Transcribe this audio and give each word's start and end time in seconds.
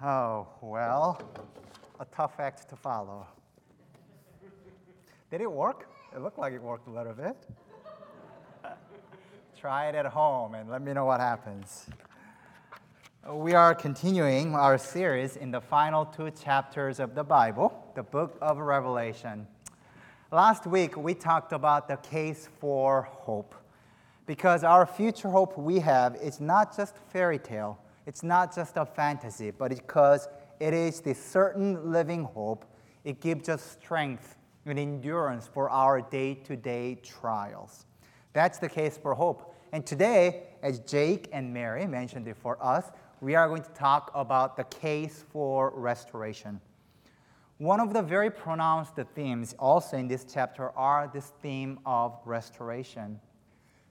Oh, 0.00 0.46
well, 0.60 1.20
a 1.98 2.04
tough 2.04 2.38
act 2.38 2.68
to 2.68 2.76
follow. 2.76 3.26
Did 5.28 5.40
it 5.40 5.50
work? 5.50 5.88
It 6.14 6.22
looked 6.22 6.38
like 6.38 6.52
it 6.52 6.62
worked 6.62 6.86
a 6.86 6.90
little 6.90 7.14
bit. 7.14 7.36
Try 9.60 9.88
it 9.88 9.96
at 9.96 10.06
home 10.06 10.54
and 10.54 10.70
let 10.70 10.82
me 10.82 10.92
know 10.92 11.04
what 11.04 11.18
happens. 11.18 11.86
We 13.28 13.54
are 13.54 13.74
continuing 13.74 14.54
our 14.54 14.78
series 14.78 15.34
in 15.34 15.50
the 15.50 15.60
final 15.60 16.06
two 16.06 16.30
chapters 16.30 17.00
of 17.00 17.16
the 17.16 17.24
Bible, 17.24 17.92
the 17.96 18.04
book 18.04 18.38
of 18.40 18.58
Revelation. 18.58 19.48
Last 20.30 20.64
week, 20.64 20.96
we 20.96 21.12
talked 21.12 21.52
about 21.52 21.88
the 21.88 21.96
case 21.96 22.48
for 22.60 23.02
hope 23.10 23.52
because 24.26 24.62
our 24.62 24.86
future 24.86 25.28
hope 25.28 25.58
we 25.58 25.80
have 25.80 26.14
is 26.14 26.38
not 26.38 26.76
just 26.76 26.94
fairy 27.12 27.40
tale 27.40 27.80
it's 28.08 28.22
not 28.22 28.54
just 28.54 28.78
a 28.78 28.86
fantasy, 28.86 29.50
but 29.50 29.68
because 29.68 30.28
it 30.60 30.72
is 30.72 31.02
the 31.02 31.14
certain 31.14 31.92
living 31.92 32.24
hope. 32.24 32.64
It 33.04 33.20
gives 33.20 33.50
us 33.50 33.62
strength 33.62 34.38
and 34.64 34.78
endurance 34.78 35.46
for 35.46 35.68
our 35.68 36.00
day 36.00 36.32
to 36.44 36.56
day 36.56 36.94
trials. 37.02 37.84
That's 38.32 38.58
the 38.58 38.68
case 38.70 38.96
for 38.96 39.12
hope. 39.12 39.54
And 39.72 39.84
today, 39.84 40.44
as 40.62 40.78
Jake 40.80 41.28
and 41.32 41.52
Mary 41.52 41.86
mentioned 41.86 42.26
it 42.28 42.38
for 42.38 42.56
us, 42.64 42.90
we 43.20 43.34
are 43.34 43.46
going 43.46 43.62
to 43.62 43.70
talk 43.72 44.10
about 44.14 44.56
the 44.56 44.64
case 44.64 45.26
for 45.30 45.70
restoration. 45.76 46.62
One 47.58 47.78
of 47.78 47.92
the 47.92 48.00
very 48.00 48.30
pronounced 48.30 48.94
themes 49.14 49.54
also 49.58 49.98
in 49.98 50.08
this 50.08 50.24
chapter 50.24 50.70
are 50.70 51.10
this 51.12 51.32
theme 51.42 51.78
of 51.84 52.18
restoration. 52.24 53.20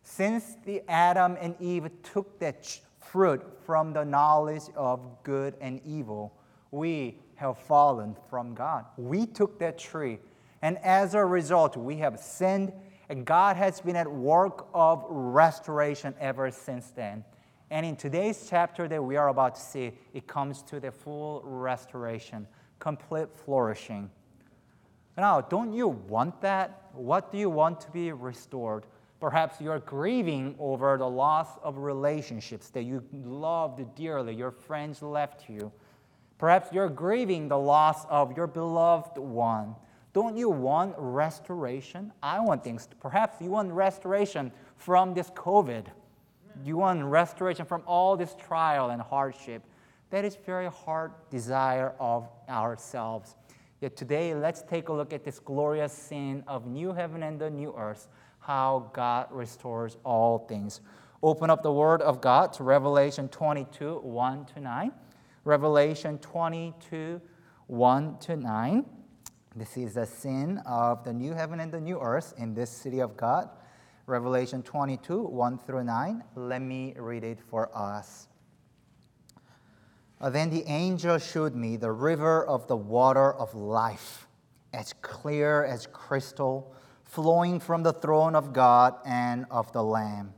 Since 0.02 0.58
the 0.66 0.82
Adam 0.90 1.38
and 1.40 1.56
Eve 1.62 1.92
took 2.02 2.40
that 2.40 2.64
fruit 3.12 3.44
from 3.66 3.94
the 3.94 4.04
knowledge 4.04 4.64
of 4.76 5.00
good 5.24 5.56
and 5.62 5.82
evil, 5.86 6.34
we 6.72 7.18
have 7.36 7.58
fallen 7.58 8.16
from 8.30 8.54
God. 8.54 8.86
We 8.98 9.26
took 9.26 9.60
that 9.60 9.78
tree, 9.78 10.20
and 10.62 10.78
as 10.80 11.14
a 11.14 11.24
result, 11.24 11.78
we 11.78 11.98
have 11.98 12.20
sinned, 12.20 12.74
and 13.10 13.26
God 13.26 13.56
has 13.56 13.80
been 13.80 13.96
at 13.96 14.12
work 14.12 14.68
of 14.74 15.06
restoration 15.08 16.14
ever 16.20 16.52
since 16.52 16.92
then. 16.92 17.24
And 17.70 17.86
in 17.86 17.96
today's 17.96 18.48
chapter 18.50 18.88
that 18.88 19.04
we 19.04 19.18
are 19.18 19.28
about 19.28 19.56
to 19.56 19.62
see, 19.62 19.92
it 20.14 20.26
comes 20.26 20.62
to 20.64 20.80
the 20.80 20.92
full 20.92 21.42
restoration, 21.44 22.48
complete 22.80 23.28
flourishing. 23.34 24.10
Now, 25.18 25.42
don't 25.42 25.74
you 25.74 25.88
want 25.88 26.42
that? 26.42 26.90
What 26.94 27.32
do 27.32 27.38
you 27.38 27.50
want 27.50 27.82
to 27.82 27.92
be 27.92 28.12
restored? 28.12 28.86
Perhaps 29.20 29.60
you're 29.60 29.80
grieving 29.80 30.56
over 30.60 30.96
the 30.98 31.10
loss 31.10 31.58
of 31.64 31.78
relationships 31.78 32.70
that 32.70 32.84
you 32.84 33.04
loved 33.14 33.84
dearly, 33.96 34.36
your 34.36 34.52
friends 34.52 35.02
left 35.02 35.50
you. 35.50 35.72
Perhaps 36.38 36.72
you're 36.72 36.90
grieving 36.90 37.48
the 37.48 37.58
loss 37.58 38.06
of 38.06 38.38
your 38.38 38.46
beloved 38.46 39.18
one. 39.18 39.76
Don't 40.14 40.38
you 40.38 40.50
want 40.50 40.94
restoration? 40.98 42.12
I 42.22 42.40
want 42.40 42.64
things. 42.64 42.88
Perhaps 43.00 43.42
you 43.42 43.50
want 43.50 43.72
restoration 43.72 44.52
from 44.76 45.16
this 45.16 45.32
COVID. 45.32 45.88
You 46.64 46.78
want 46.78 47.04
restoration 47.04 47.66
from 47.66 47.82
all 47.88 48.16
this 48.18 48.36
trial 48.36 48.92
and 48.92 49.02
hardship. 49.02 49.64
That 50.12 50.26
is 50.26 50.36
very 50.36 50.70
hard 50.70 51.12
desire 51.32 51.94
of 52.00 52.30
ourselves. 52.50 53.36
Yet 53.82 53.96
today, 53.96 54.34
let's 54.34 54.62
take 54.64 54.90
a 54.90 54.94
look 54.94 55.14
at 55.14 55.24
this 55.24 55.40
glorious 55.40 55.94
scene 55.94 56.44
of 56.48 56.66
new 56.66 56.94
heaven 56.94 57.24
and 57.24 57.40
the 57.40 57.50
new 57.50 57.76
earth 57.78 58.08
how 58.48 58.90
God 58.94 59.28
restores 59.30 59.98
all 60.06 60.40
things. 60.40 60.80
Open 61.22 61.50
up 61.50 61.64
the 61.64 61.72
Word 61.72 62.02
of 62.02 62.22
God 62.22 62.54
to 62.54 62.64
Revelation 62.64 63.28
22 63.28 64.00
1 64.00 64.46
to 64.46 64.62
9. 64.62 64.92
Revelation 65.44 66.18
22 66.20 67.22
1 67.68 68.18
to 68.20 68.38
9. 68.38 68.86
This 69.54 69.76
is 69.76 69.96
the 69.96 70.06
sin 70.06 70.60
of 70.66 71.04
the 71.04 71.12
new 71.12 71.34
heaven 71.34 71.60
and 71.60 71.74
the 71.74 71.82
new 71.82 72.00
earth 72.00 72.34
in 72.38 72.54
this 72.54 72.70
city 72.70 73.00
of 73.02 73.18
God. 73.18 73.50
Revelation 74.06 74.64
22 74.64 75.24
1 75.24 75.58
through 75.58 75.84
9. 75.84 76.24
Let 76.36 76.62
me 76.62 76.94
read 76.98 77.26
it 77.26 77.42
for 77.42 77.70
us. 77.78 78.30
Uh, 80.22 80.30
then 80.30 80.50
the 80.50 80.64
angel 80.68 81.18
showed 81.18 81.54
me 81.54 81.76
the 81.76 81.92
river 81.92 82.48
of 82.48 82.66
the 82.68 82.78
water 82.78 83.34
of 83.34 83.54
life, 83.54 84.26
as 84.72 84.94
clear 85.02 85.66
as 85.66 85.86
crystal 85.88 86.74
flowing 87.08 87.60
from 87.60 87.84
the 87.84 87.94
throne 87.94 88.36
of 88.36 88.54
God 88.54 88.96
and 89.06 89.46
of 89.50 89.72
the 89.72 89.84
Lamb. 89.84 90.34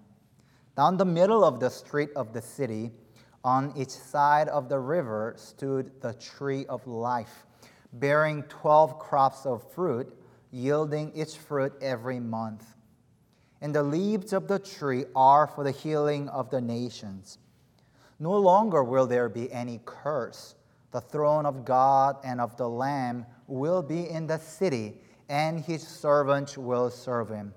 Down 0.77 0.97
the 0.97 1.05
middle 1.05 1.43
of 1.43 1.59
the 1.59 1.69
street 1.69 2.09
of 2.15 2.31
the 2.31 2.41
city, 2.41 2.91
on 3.43 3.73
each 3.75 3.89
side 3.89 4.47
of 4.47 4.69
the 4.69 4.79
river, 4.79 5.33
stood 5.37 5.91
the 6.01 6.13
tree 6.13 6.65
of 6.67 6.85
life, 6.87 7.45
bearing 7.93 8.43
twelve 8.43 8.99
crops 8.99 9.45
of 9.45 9.69
fruit, 9.73 10.15
yielding 10.51 11.11
its 11.15 11.35
fruit 11.35 11.73
every 11.81 12.19
month. 12.19 12.75
And 13.61 13.73
the 13.73 13.83
leaves 13.83 14.31
of 14.31 14.47
the 14.47 14.59
tree 14.59 15.05
are 15.15 15.47
for 15.47 15.63
the 15.63 15.71
healing 15.71 16.29
of 16.29 16.49
the 16.49 16.61
nations. 16.61 17.39
No 18.19 18.37
longer 18.37 18.83
will 18.83 19.07
there 19.07 19.27
be 19.27 19.51
any 19.51 19.81
curse. 19.85 20.55
The 20.91 21.01
throne 21.01 21.45
of 21.45 21.65
God 21.65 22.17
and 22.23 22.39
of 22.39 22.57
the 22.57 22.69
Lamb 22.69 23.25
will 23.47 23.81
be 23.81 24.09
in 24.09 24.27
the 24.27 24.37
city 24.37 25.01
and 25.29 25.59
his 25.59 25.87
servants 25.87 26.57
will 26.57 26.89
serve 26.89 27.29
him. 27.29 27.53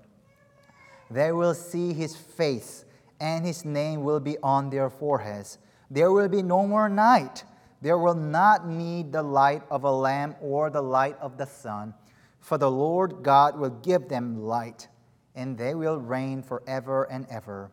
They 1.09 1.31
will 1.31 1.55
see 1.55 1.93
his 1.93 2.15
face, 2.15 2.85
and 3.19 3.45
his 3.45 3.65
name 3.65 4.03
will 4.03 4.19
be 4.19 4.37
on 4.43 4.69
their 4.69 4.89
foreheads. 4.89 5.57
There 5.89 6.11
will 6.11 6.29
be 6.29 6.41
no 6.41 6.65
more 6.65 6.87
night. 6.87 7.43
There 7.81 7.97
will 7.97 8.15
not 8.15 8.67
need 8.67 9.11
the 9.11 9.23
light 9.23 9.63
of 9.69 9.83
a 9.83 9.91
lamp 9.91 10.37
or 10.41 10.69
the 10.69 10.81
light 10.81 11.17
of 11.19 11.37
the 11.37 11.45
sun, 11.45 11.93
for 12.39 12.57
the 12.57 12.71
Lord 12.71 13.23
God 13.23 13.57
will 13.59 13.69
give 13.69 14.07
them 14.07 14.43
light, 14.43 14.87
and 15.35 15.57
they 15.57 15.75
will 15.75 15.97
reign 15.97 16.41
forever 16.41 17.03
and 17.11 17.27
ever. 17.29 17.71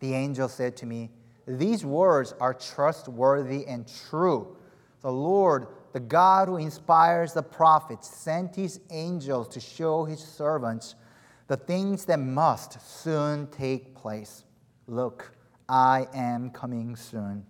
The 0.00 0.14
angel 0.14 0.48
said 0.48 0.76
to 0.78 0.86
me, 0.86 1.10
These 1.46 1.84
words 1.84 2.34
are 2.40 2.54
trustworthy 2.54 3.66
and 3.66 3.90
true. 4.08 4.56
The 5.00 5.12
Lord 5.12 5.66
the 5.92 6.00
God 6.00 6.48
who 6.48 6.56
inspires 6.56 7.32
the 7.32 7.42
prophets, 7.42 8.08
sent 8.08 8.56
his 8.56 8.80
angels 8.90 9.48
to 9.48 9.60
show 9.60 10.04
his 10.04 10.20
servants 10.20 10.94
the 11.48 11.56
things 11.56 12.04
that 12.06 12.18
must 12.18 12.80
soon 13.02 13.46
take 13.48 13.94
place. 13.94 14.44
Look, 14.86 15.36
I 15.68 16.06
am 16.14 16.50
coming 16.50 16.96
soon. 16.96 17.44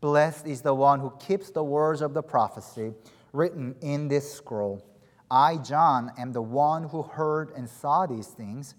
Blessed 0.00 0.46
is 0.46 0.60
the 0.60 0.74
one 0.74 1.00
who 1.00 1.12
keeps 1.18 1.50
the 1.50 1.64
words 1.64 2.00
of 2.00 2.14
the 2.14 2.22
prophecy 2.22 2.92
written 3.32 3.74
in 3.80 4.08
this 4.08 4.32
scroll. 4.32 4.84
I, 5.30 5.56
John, 5.56 6.12
am 6.18 6.32
the 6.32 6.42
one 6.42 6.84
who 6.84 7.02
heard 7.02 7.50
and 7.56 7.68
saw 7.68 8.06
these 8.06 8.28
things. 8.28 8.74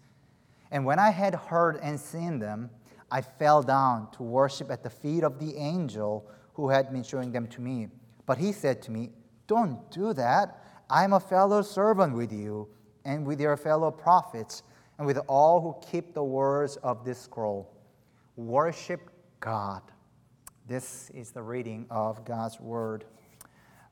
And 0.72 0.86
when 0.86 1.00
I 1.00 1.10
had 1.10 1.36
heard 1.36 1.80
and 1.82 2.00
seen 2.00 2.40
them, 2.40 2.70
I 3.12 3.22
fell 3.22 3.62
down 3.64 4.12
to 4.12 4.24
worship 4.24 4.70
at 4.72 4.84
the 4.84 4.90
feet 4.90 5.24
of 5.24 5.40
the 5.40 5.56
angel 5.56 6.30
who 6.54 6.70
had 6.70 6.92
been 6.92 7.04
showing 7.04 7.32
them 7.32 7.48
to 7.48 7.62
me. 7.62 7.88
But 8.28 8.38
he 8.38 8.52
said 8.52 8.84
to 8.84 8.92
me, 8.92 9.10
Don't 9.48 9.90
do 9.90 10.14
that. 10.14 10.64
I'm 10.90 11.14
a 11.14 11.20
fellow 11.20 11.64
servant 11.64 12.16
with 12.16 12.32
you 12.32 12.68
and 13.04 13.26
with 13.26 13.42
your 13.42 13.58
fellow 13.58 13.90
prophets 13.90 14.62
and 15.00 15.08
with 15.08 15.18
all 15.28 15.62
who 15.62 15.76
keep 15.90 16.14
the 16.14 16.24
words 16.24 16.76
of 16.78 17.04
this 17.04 17.20
scroll. 17.20 17.74
Worship 18.36 19.10
God. 19.40 19.82
This 20.68 21.10
is 21.12 21.32
the 21.32 21.42
reading 21.42 21.88
of 21.90 22.24
God's 22.26 22.60
word. 22.60 23.06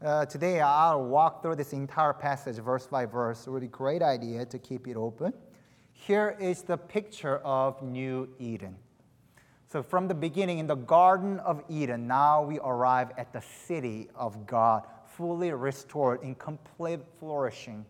Uh, 0.04 0.26
today, 0.26 0.60
I'll 0.60 1.06
walk 1.06 1.42
through 1.42 1.56
this 1.56 1.72
entire 1.72 2.14
passage 2.14 2.58
verse 2.58 2.86
by 2.86 3.06
verse. 3.06 3.48
Really 3.48 3.68
great 3.68 4.02
idea 4.02 4.46
to 4.46 4.60
keep 4.60 4.88
it 4.88 4.98
open. 4.98 5.34
Here 5.94 6.36
is 6.40 6.64
the 6.64 6.78
picture 6.78 7.38
of 7.38 7.82
New 7.82 8.28
Eden. 8.38 8.76
So, 9.68 9.82
from 9.82 10.08
the 10.08 10.14
beginning 10.14 10.60
in 10.60 10.68
the 10.68 10.76
Garden 10.76 11.40
of 11.40 11.64
Eden, 11.70 12.08
now 12.08 12.44
we 12.44 12.60
arrive 12.60 13.12
at 13.18 13.34
the 13.34 13.42
city 13.42 14.10
of 14.16 14.46
God, 14.46 14.86
fully 15.06 15.52
restored 15.52 16.22
in 16.22 16.36
complete 16.36 17.00
flourishing. 17.20 17.86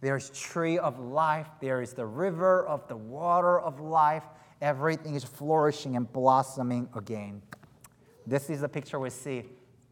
There's 0.00 0.30
tree 0.30 0.78
of 0.78 0.98
life, 0.98 1.48
there 1.60 1.82
is 1.82 1.92
the 1.92 2.06
river 2.06 2.66
of 2.66 2.88
the 2.88 2.96
water 2.96 3.60
of 3.60 3.78
life. 3.78 4.24
Everything 4.60 5.14
is 5.14 5.24
flourishing 5.24 5.96
and 5.96 6.10
blossoming 6.12 6.88
again. 6.94 7.42
This 8.26 8.48
is 8.48 8.60
the 8.60 8.68
picture 8.68 8.98
we 8.98 9.10
see 9.10 9.44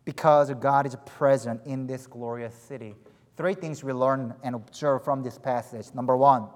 because 0.05 0.51
God 0.55 0.87
is 0.87 0.97
present 1.05 1.61
in 1.67 1.87
this 1.87 2.07
glorious 2.07 2.55
city. 2.55 2.95
Three 3.37 3.55
things 3.55 3.85
we 3.85 3.93
learn 3.93 4.35
and 4.43 4.55
observe 4.55 5.05
from 5.05 5.23
this 5.23 5.39
passage. 5.39 5.87
Number 5.95 6.17
one, 6.17 6.49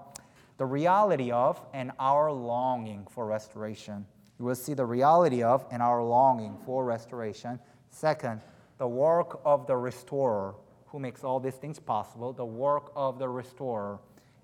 the 0.57 0.67
reality 0.67 1.31
of 1.31 1.61
and 1.73 1.93
our 1.99 2.33
longing 2.33 3.07
for 3.11 3.27
restoration 3.27 4.07
you 4.39 4.45
will 4.45 4.55
see 4.55 4.75
the 4.75 4.85
reality 4.85 5.43
of 5.43 5.65
and 5.71 5.83
our 5.83 6.03
longing 6.03 6.57
for 6.65 6.85
restoration. 6.85 7.59
Second, 7.91 8.41
the 8.79 8.89
work 8.89 9.41
of 9.45 9.67
the 9.67 9.77
restorer 9.77 10.55
who 10.87 10.99
makes 10.99 11.25
all 11.25 11.41
these 11.41 11.55
things 11.55 11.79
possible, 11.79 12.33
the 12.33 12.45
work 12.45 12.93
of 12.97 13.19
the 13.19 13.29
restorer. 13.29 13.99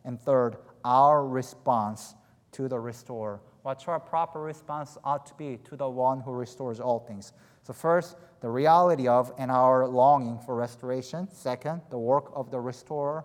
And 0.04 0.20
third, 0.20 0.56
our 0.84 1.26
response 1.26 2.14
to 2.52 2.68
the 2.68 2.78
restorer. 2.78 3.40
What 3.62 3.86
our 3.88 4.00
proper 4.00 4.40
response 4.40 4.96
ought 5.04 5.26
to 5.26 5.34
be 5.34 5.58
to 5.64 5.76
the 5.76 5.88
one 5.88 6.20
who 6.20 6.32
restores 6.32 6.80
all 6.80 7.00
things. 7.00 7.32
So, 7.62 7.72
first, 7.72 8.16
the 8.40 8.48
reality 8.48 9.06
of 9.06 9.32
and 9.38 9.50
our 9.50 9.86
longing 9.86 10.38
for 10.38 10.54
restoration. 10.54 11.28
Second, 11.30 11.82
the 11.90 11.98
work 11.98 12.32
of 12.34 12.50
the 12.50 12.58
restorer. 12.58 13.24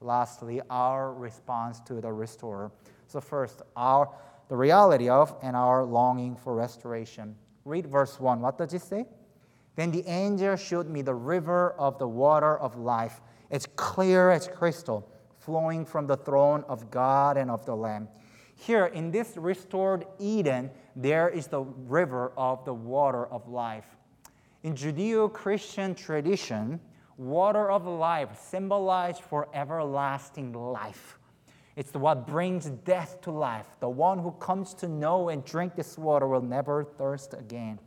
Lastly, 0.00 0.60
our 0.68 1.12
response 1.12 1.80
to 1.80 2.00
the 2.00 2.12
restorer. 2.12 2.70
So, 3.06 3.20
first, 3.20 3.62
our, 3.76 4.10
the 4.48 4.56
reality 4.56 5.08
of 5.08 5.34
and 5.42 5.54
our 5.54 5.84
longing 5.84 6.36
for 6.36 6.54
restoration. 6.54 7.36
Read 7.64 7.86
verse 7.86 8.18
1. 8.18 8.40
What 8.40 8.58
does 8.58 8.72
it 8.72 8.82
say? 8.82 9.06
Then 9.76 9.90
the 9.90 10.06
angel 10.08 10.56
showed 10.56 10.88
me 10.88 11.02
the 11.02 11.14
river 11.14 11.72
of 11.78 11.98
the 11.98 12.08
water 12.08 12.58
of 12.58 12.76
life, 12.76 13.20
It's 13.50 13.66
clear 13.76 14.30
as 14.30 14.48
crystal, 14.48 15.10
flowing 15.38 15.84
from 15.86 16.06
the 16.06 16.16
throne 16.16 16.64
of 16.68 16.90
God 16.90 17.36
and 17.36 17.50
of 17.50 17.64
the 17.64 17.76
Lamb. 17.76 18.08
Here, 18.56 18.86
in 18.86 19.10
this 19.10 19.36
restored 19.36 20.04
Eden, 20.18 20.70
there 20.96 21.28
is 21.28 21.46
the 21.46 21.60
river 21.60 22.32
of 22.36 22.64
the 22.64 22.74
water 22.74 23.26
of 23.26 23.48
life. 23.48 23.86
In 24.64 24.74
Judeo 24.74 25.32
Christian 25.32 25.94
tradition, 25.94 26.80
water 27.16 27.70
of 27.70 27.86
life 27.86 28.30
symbolized 28.50 29.22
for 29.22 29.48
everlasting 29.54 30.52
life. 30.52 31.17
It's 31.78 31.92
what 31.92 32.26
brings 32.26 32.66
death 32.66 33.20
to 33.20 33.30
life. 33.30 33.68
The 33.78 33.88
one 33.88 34.18
who 34.18 34.32
comes 34.32 34.74
to 34.74 34.88
know 34.88 35.28
and 35.28 35.44
drink 35.44 35.76
this 35.76 35.96
water 35.96 36.26
will 36.26 36.42
never 36.42 36.82
thirst 36.82 37.34
again. 37.34 37.78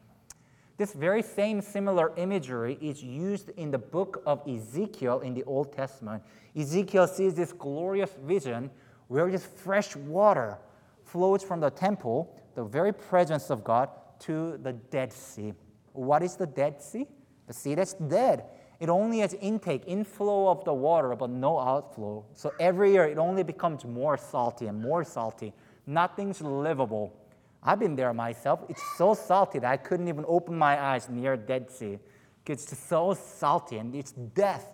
This 0.77 0.93
very 0.93 1.21
same 1.21 1.59
similar 1.61 2.13
imagery 2.15 2.77
is 2.81 3.03
used 3.03 3.49
in 3.57 3.69
the 3.69 3.77
book 3.77 4.23
of 4.25 4.47
Ezekiel 4.47 5.19
in 5.19 5.33
the 5.33 5.43
Old 5.43 5.73
Testament. 5.73 6.23
Ezekiel 6.55 7.05
sees 7.05 7.33
this 7.33 7.51
glorious 7.51 8.11
vision 8.23 8.71
where 9.09 9.29
this 9.29 9.45
fresh 9.45 9.93
water 9.97 10.57
flows 11.03 11.43
from 11.43 11.59
the 11.59 11.69
temple, 11.69 12.33
the 12.55 12.63
very 12.63 12.93
presence 12.93 13.49
of 13.49 13.61
God, 13.61 13.89
to 14.19 14.57
the 14.63 14.71
Dead 14.71 15.11
Sea. 15.11 15.51
What 15.91 16.23
is 16.23 16.37
the 16.37 16.47
Dead 16.47 16.81
Sea? 16.81 17.07
The 17.47 17.53
sea 17.53 17.75
that's 17.75 17.95
dead. 17.95 18.45
It 18.81 18.89
only 18.89 19.19
has 19.19 19.35
intake, 19.35 19.83
inflow 19.85 20.49
of 20.49 20.65
the 20.65 20.73
water, 20.73 21.15
but 21.15 21.29
no 21.29 21.59
outflow. 21.59 22.25
So 22.33 22.51
every 22.59 22.93
year 22.93 23.05
it 23.05 23.19
only 23.19 23.43
becomes 23.43 23.85
more 23.85 24.17
salty 24.17 24.65
and 24.65 24.81
more 24.81 25.03
salty. 25.03 25.53
Nothing's 25.85 26.41
livable. 26.41 27.13
I've 27.61 27.77
been 27.77 27.95
there 27.95 28.11
myself. 28.11 28.61
It's 28.69 28.81
so 28.97 29.13
salty 29.13 29.59
that 29.59 29.71
I 29.71 29.77
couldn't 29.77 30.07
even 30.07 30.25
open 30.27 30.57
my 30.57 30.81
eyes 30.81 31.09
near 31.09 31.37
Dead 31.37 31.69
Sea. 31.69 31.99
It's 32.47 32.75
so 32.75 33.13
salty 33.13 33.77
and 33.77 33.93
it's 33.93 34.13
death. 34.13 34.73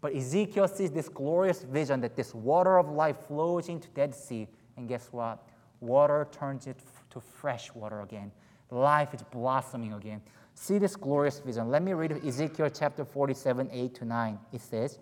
But 0.00 0.16
Ezekiel 0.16 0.66
sees 0.66 0.90
this 0.90 1.08
glorious 1.08 1.62
vision 1.62 2.00
that 2.00 2.16
this 2.16 2.34
water 2.34 2.76
of 2.76 2.88
life 2.88 3.18
flows 3.28 3.68
into 3.68 3.86
Dead 3.90 4.16
Sea. 4.16 4.48
And 4.76 4.88
guess 4.88 5.10
what? 5.12 5.46
Water 5.78 6.26
turns 6.32 6.66
it 6.66 6.78
to 7.10 7.20
fresh 7.20 7.72
water 7.72 8.00
again. 8.00 8.32
Life 8.72 9.14
is 9.14 9.22
blossoming 9.22 9.92
again. 9.92 10.22
See 10.54 10.78
this 10.78 10.96
glorious 10.96 11.40
vision. 11.40 11.68
Let 11.68 11.82
me 11.82 11.92
read 11.92 12.12
Ezekiel 12.24 12.70
chapter 12.70 13.04
47, 13.04 13.68
8 13.72 13.94
to 13.96 14.04
9. 14.04 14.38
It 14.52 14.60
says, 14.60 14.98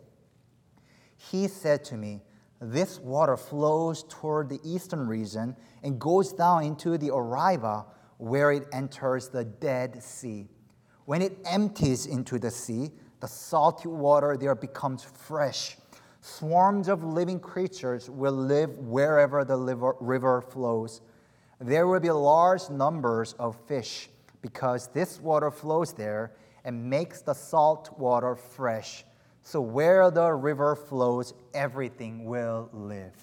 He 1.16 1.46
said 1.46 1.84
to 1.84 1.96
me, 1.96 2.22
This 2.60 2.98
water 2.98 3.36
flows 3.36 4.04
toward 4.08 4.48
the 4.48 4.60
eastern 4.64 5.06
region 5.06 5.54
and 5.82 6.00
goes 6.00 6.32
down 6.32 6.64
into 6.64 6.96
the 6.96 7.10
Arabah, 7.10 7.84
where 8.16 8.50
it 8.52 8.66
enters 8.72 9.28
the 9.28 9.44
Dead 9.44 10.02
Sea. 10.02 10.48
When 11.04 11.20
it 11.20 11.38
empties 11.44 12.06
into 12.06 12.38
the 12.38 12.50
sea, 12.50 12.90
the 13.20 13.28
salty 13.28 13.88
water 13.88 14.36
there 14.36 14.54
becomes 14.54 15.04
fresh. 15.04 15.76
Swarms 16.22 16.88
of 16.88 17.04
living 17.04 17.40
creatures 17.40 18.08
will 18.08 18.32
live 18.32 18.78
wherever 18.78 19.44
the 19.44 19.56
river 20.00 20.40
flows. 20.40 21.00
There 21.60 21.86
will 21.86 22.00
be 22.00 22.10
large 22.10 22.70
numbers 22.70 23.34
of 23.34 23.56
fish 23.66 24.08
because 24.42 24.88
this 24.88 25.20
water 25.20 25.50
flows 25.50 25.92
there 25.92 26.32
and 26.64 26.90
makes 26.90 27.22
the 27.22 27.34
salt 27.34 27.96
water 27.98 28.36
fresh. 28.36 29.04
So 29.42 29.60
where 29.60 30.10
the 30.10 30.32
river 30.32 30.76
flows, 30.76 31.34
everything 31.54 32.24
will 32.24 32.68
live. 32.72 33.14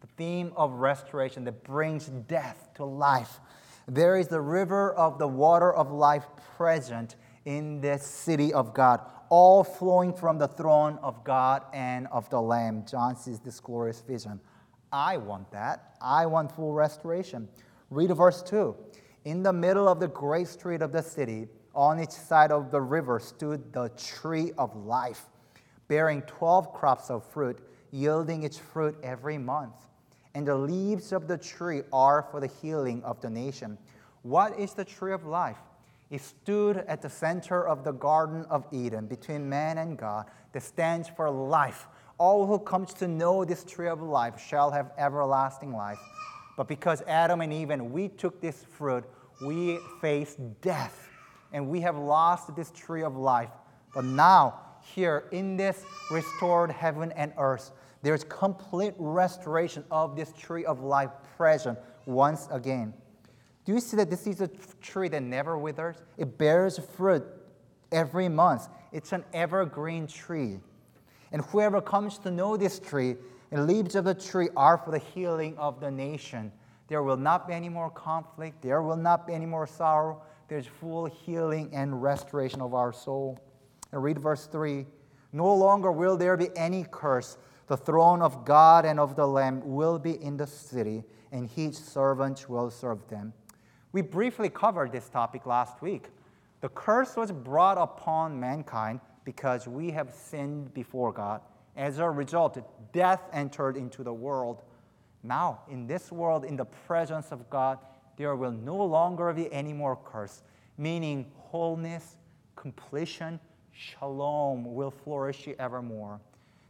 The 0.00 0.06
theme 0.16 0.52
of 0.56 0.72
restoration 0.74 1.44
that 1.44 1.64
brings 1.64 2.06
death 2.06 2.70
to 2.76 2.84
life. 2.84 3.40
There 3.88 4.16
is 4.16 4.28
the 4.28 4.40
river 4.40 4.94
of 4.94 5.18
the 5.18 5.28
water 5.28 5.72
of 5.72 5.90
life 5.90 6.26
present 6.56 7.16
in 7.44 7.80
this 7.80 8.04
city 8.04 8.52
of 8.52 8.74
God, 8.74 9.00
all 9.28 9.62
flowing 9.62 10.12
from 10.12 10.38
the 10.38 10.48
throne 10.48 10.98
of 11.02 11.22
God 11.22 11.62
and 11.72 12.06
of 12.08 12.28
the 12.30 12.40
Lamb. 12.40 12.84
John 12.88 13.16
sees 13.16 13.38
this 13.38 13.60
glorious 13.60 14.00
vision. 14.00 14.40
I 14.92 15.16
want 15.18 15.50
that. 15.52 15.96
I 16.00 16.26
want 16.26 16.52
full 16.52 16.72
restoration. 16.72 17.48
Read 17.90 18.10
verse 18.16 18.42
2. 18.42 18.74
In 19.26 19.42
the 19.42 19.52
middle 19.52 19.88
of 19.88 19.98
the 19.98 20.06
great 20.06 20.46
street 20.46 20.82
of 20.82 20.92
the 20.92 21.02
city, 21.02 21.48
on 21.74 21.98
each 21.98 22.12
side 22.12 22.52
of 22.52 22.70
the 22.70 22.80
river, 22.80 23.18
stood 23.18 23.72
the 23.72 23.88
tree 23.96 24.52
of 24.56 24.76
life, 24.76 25.24
bearing 25.88 26.22
12 26.28 26.72
crops 26.72 27.10
of 27.10 27.24
fruit, 27.24 27.58
yielding 27.90 28.44
its 28.44 28.56
fruit 28.56 28.96
every 29.02 29.36
month. 29.36 29.74
And 30.36 30.46
the 30.46 30.54
leaves 30.54 31.10
of 31.10 31.26
the 31.26 31.38
tree 31.38 31.82
are 31.92 32.28
for 32.30 32.38
the 32.38 32.46
healing 32.46 33.02
of 33.02 33.20
the 33.20 33.28
nation. 33.28 33.78
What 34.22 34.56
is 34.60 34.74
the 34.74 34.84
tree 34.84 35.12
of 35.12 35.26
life? 35.26 35.58
It 36.08 36.20
stood 36.20 36.76
at 36.86 37.02
the 37.02 37.10
center 37.10 37.66
of 37.66 37.82
the 37.82 37.94
Garden 37.94 38.46
of 38.48 38.64
Eden 38.70 39.08
between 39.08 39.48
man 39.48 39.78
and 39.78 39.98
God 39.98 40.26
that 40.52 40.62
stands 40.62 41.08
for 41.08 41.28
life. 41.28 41.88
All 42.18 42.46
who 42.46 42.60
comes 42.60 42.94
to 42.94 43.08
know 43.08 43.44
this 43.44 43.64
tree 43.64 43.88
of 43.88 44.00
life 44.00 44.40
shall 44.40 44.70
have 44.70 44.92
everlasting 44.96 45.72
life. 45.72 45.98
But 46.56 46.68
because 46.68 47.02
Adam 47.08 47.40
and 47.40 47.52
Eve 47.52 47.70
and 47.70 47.90
we 47.90 48.08
took 48.08 48.40
this 48.40 48.64
fruit, 48.64 49.04
we 49.40 49.78
face 50.00 50.36
death 50.60 51.08
and 51.52 51.68
we 51.68 51.80
have 51.80 51.96
lost 51.96 52.54
this 52.56 52.70
tree 52.70 53.02
of 53.02 53.16
life. 53.16 53.50
But 53.94 54.04
now, 54.04 54.60
here 54.82 55.24
in 55.32 55.56
this 55.56 55.84
restored 56.10 56.70
heaven 56.70 57.12
and 57.12 57.32
earth, 57.38 57.72
there's 58.02 58.24
complete 58.24 58.94
restoration 58.98 59.84
of 59.90 60.16
this 60.16 60.32
tree 60.38 60.64
of 60.64 60.80
life 60.80 61.10
present 61.36 61.78
once 62.04 62.48
again. 62.50 62.94
Do 63.64 63.72
you 63.72 63.80
see 63.80 63.96
that 63.96 64.10
this 64.10 64.26
is 64.26 64.40
a 64.40 64.48
tree 64.80 65.08
that 65.08 65.22
never 65.22 65.58
withers? 65.58 65.96
It 66.16 66.38
bears 66.38 66.78
fruit 66.78 67.24
every 67.90 68.28
month. 68.28 68.68
It's 68.92 69.12
an 69.12 69.24
evergreen 69.32 70.06
tree. 70.06 70.60
And 71.32 71.42
whoever 71.46 71.80
comes 71.80 72.18
to 72.18 72.30
know 72.30 72.56
this 72.56 72.78
tree, 72.78 73.16
the 73.50 73.62
leaves 73.62 73.94
of 73.96 74.04
the 74.04 74.14
tree 74.14 74.48
are 74.56 74.78
for 74.78 74.92
the 74.92 74.98
healing 74.98 75.58
of 75.58 75.80
the 75.80 75.90
nation. 75.90 76.52
There 76.88 77.02
will 77.02 77.16
not 77.16 77.48
be 77.48 77.54
any 77.54 77.68
more 77.68 77.90
conflict. 77.90 78.62
There 78.62 78.82
will 78.82 78.96
not 78.96 79.26
be 79.26 79.34
any 79.34 79.46
more 79.46 79.66
sorrow. 79.66 80.22
There's 80.48 80.66
full 80.66 81.06
healing 81.06 81.70
and 81.72 82.02
restoration 82.02 82.60
of 82.60 82.74
our 82.74 82.92
soul. 82.92 83.38
And 83.92 84.02
read 84.02 84.18
verse 84.18 84.46
3 84.46 84.86
No 85.32 85.52
longer 85.54 85.90
will 85.90 86.16
there 86.16 86.36
be 86.36 86.48
any 86.56 86.86
curse. 86.90 87.38
The 87.66 87.76
throne 87.76 88.22
of 88.22 88.44
God 88.44 88.84
and 88.84 89.00
of 89.00 89.16
the 89.16 89.26
Lamb 89.26 89.60
will 89.64 89.98
be 89.98 90.22
in 90.22 90.36
the 90.36 90.46
city, 90.46 91.02
and 91.32 91.48
his 91.48 91.76
servants 91.76 92.48
will 92.48 92.70
serve 92.70 93.08
them. 93.08 93.32
We 93.90 94.02
briefly 94.02 94.48
covered 94.48 94.92
this 94.92 95.08
topic 95.08 95.46
last 95.46 95.82
week. 95.82 96.10
The 96.60 96.68
curse 96.68 97.16
was 97.16 97.32
brought 97.32 97.78
upon 97.78 98.38
mankind 98.38 99.00
because 99.24 99.66
we 99.66 99.90
have 99.90 100.14
sinned 100.14 100.72
before 100.74 101.12
God. 101.12 101.40
As 101.76 101.98
a 101.98 102.08
result, 102.08 102.58
death 102.92 103.22
entered 103.32 103.76
into 103.76 104.04
the 104.04 104.12
world. 104.12 104.62
Now, 105.26 105.60
in 105.68 105.86
this 105.86 106.12
world, 106.12 106.44
in 106.44 106.56
the 106.56 106.64
presence 106.64 107.32
of 107.32 107.50
God, 107.50 107.78
there 108.16 108.36
will 108.36 108.52
no 108.52 108.76
longer 108.76 109.32
be 109.32 109.52
any 109.52 109.72
more 109.72 109.98
curse, 110.04 110.42
meaning 110.78 111.26
wholeness, 111.36 112.16
completion, 112.54 113.40
shalom 113.72 114.74
will 114.74 114.90
flourish 114.90 115.48
evermore. 115.58 116.20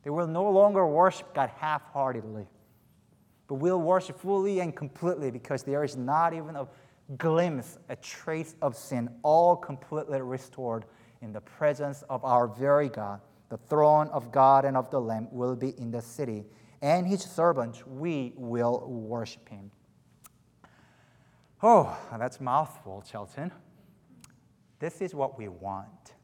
They 0.03 0.11
will 0.11 0.27
no 0.27 0.49
longer 0.51 0.87
worship 0.87 1.35
God 1.35 1.51
half 1.59 1.83
heartedly, 1.93 2.47
but 3.47 3.57
will 3.57 3.81
worship 3.81 4.19
fully 4.19 4.61
and 4.61 4.75
completely 4.75 5.31
because 5.31 5.63
there 5.63 5.85
is 5.85 5.97
not 5.97 6.33
even 6.33 6.57
a 6.57 6.67
glimpse, 7.19 7.79
a 7.89 7.97
trace 7.97 8.55
of 8.63 8.75
sin, 8.75 9.11
all 9.23 9.55
completely 9.55 10.21
restored 10.23 10.85
in 11.21 11.33
the 11.33 11.41
presence 11.41 12.03
of 12.09 12.25
our 12.25 12.49
very 12.49 12.89
God. 12.89 13.21
The 13.49 13.59
throne 13.59 14.09
of 14.09 14.33
God 14.33 14.65
and 14.65 14.77
of 14.77 14.91
the 14.91 15.01
Lamb 15.01 15.29
will 15.31 15.55
be 15.55 15.71
in 15.79 15.91
the 15.91 16.03
city 16.03 16.45
and 16.83 17.07
his 17.07 17.23
servants, 17.23 17.87
we 17.87 18.33
will 18.37 18.87
worship 18.87 19.49
him. 19.49 19.71
Oh, 21.63 21.97
that's 22.19 22.41
mouthful, 22.41 23.03
Chelton. 23.11 23.51
This 24.79 25.01
is 25.01 25.15
what 25.15 25.39
we 25.39 25.49
want. 25.49 26.15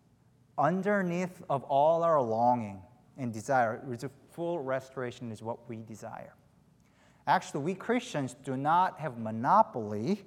Underneath 0.59 1.42
of 1.49 1.64
all 1.64 2.02
our 2.02 2.21
longing 2.21 2.82
and 3.16 3.32
desire, 3.32 3.82
is 3.90 4.04
a 4.04 4.11
full 4.30 4.61
restoration 4.61 5.32
is 5.32 5.42
what 5.42 5.68
we 5.68 5.82
desire. 5.82 6.35
Actually, 7.26 7.62
we 7.62 7.75
Christians 7.75 8.37
do 8.44 8.56
not 8.56 8.99
have 8.99 9.18
monopoly 9.18 10.23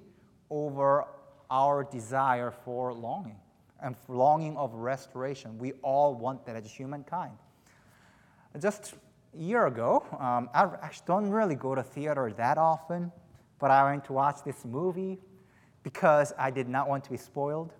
over 0.50 1.04
our 1.50 1.84
desire 1.84 2.50
for 2.50 2.92
longing 2.92 3.38
and 3.80 3.96
for 3.96 4.16
longing 4.16 4.56
of 4.56 4.74
restoration. 4.74 5.58
We 5.58 5.72
all 5.82 6.14
want 6.14 6.46
that 6.46 6.56
as 6.56 6.70
humankind. 6.70 7.36
Just 8.58 8.94
year 9.38 9.66
ago, 9.66 10.04
um, 10.18 10.48
I 10.54 10.68
actually 10.82 11.06
don't 11.06 11.30
really 11.30 11.54
go 11.54 11.74
to 11.74 11.82
theater 11.82 12.32
that 12.36 12.58
often, 12.58 13.12
but 13.58 13.70
I 13.70 13.90
went 13.90 14.04
to 14.06 14.12
watch 14.12 14.38
this 14.44 14.64
movie 14.64 15.18
because 15.82 16.32
I 16.38 16.50
did 16.50 16.68
not 16.68 16.88
want 16.88 17.04
to 17.04 17.10
be 17.10 17.16
spoiled. 17.16 17.72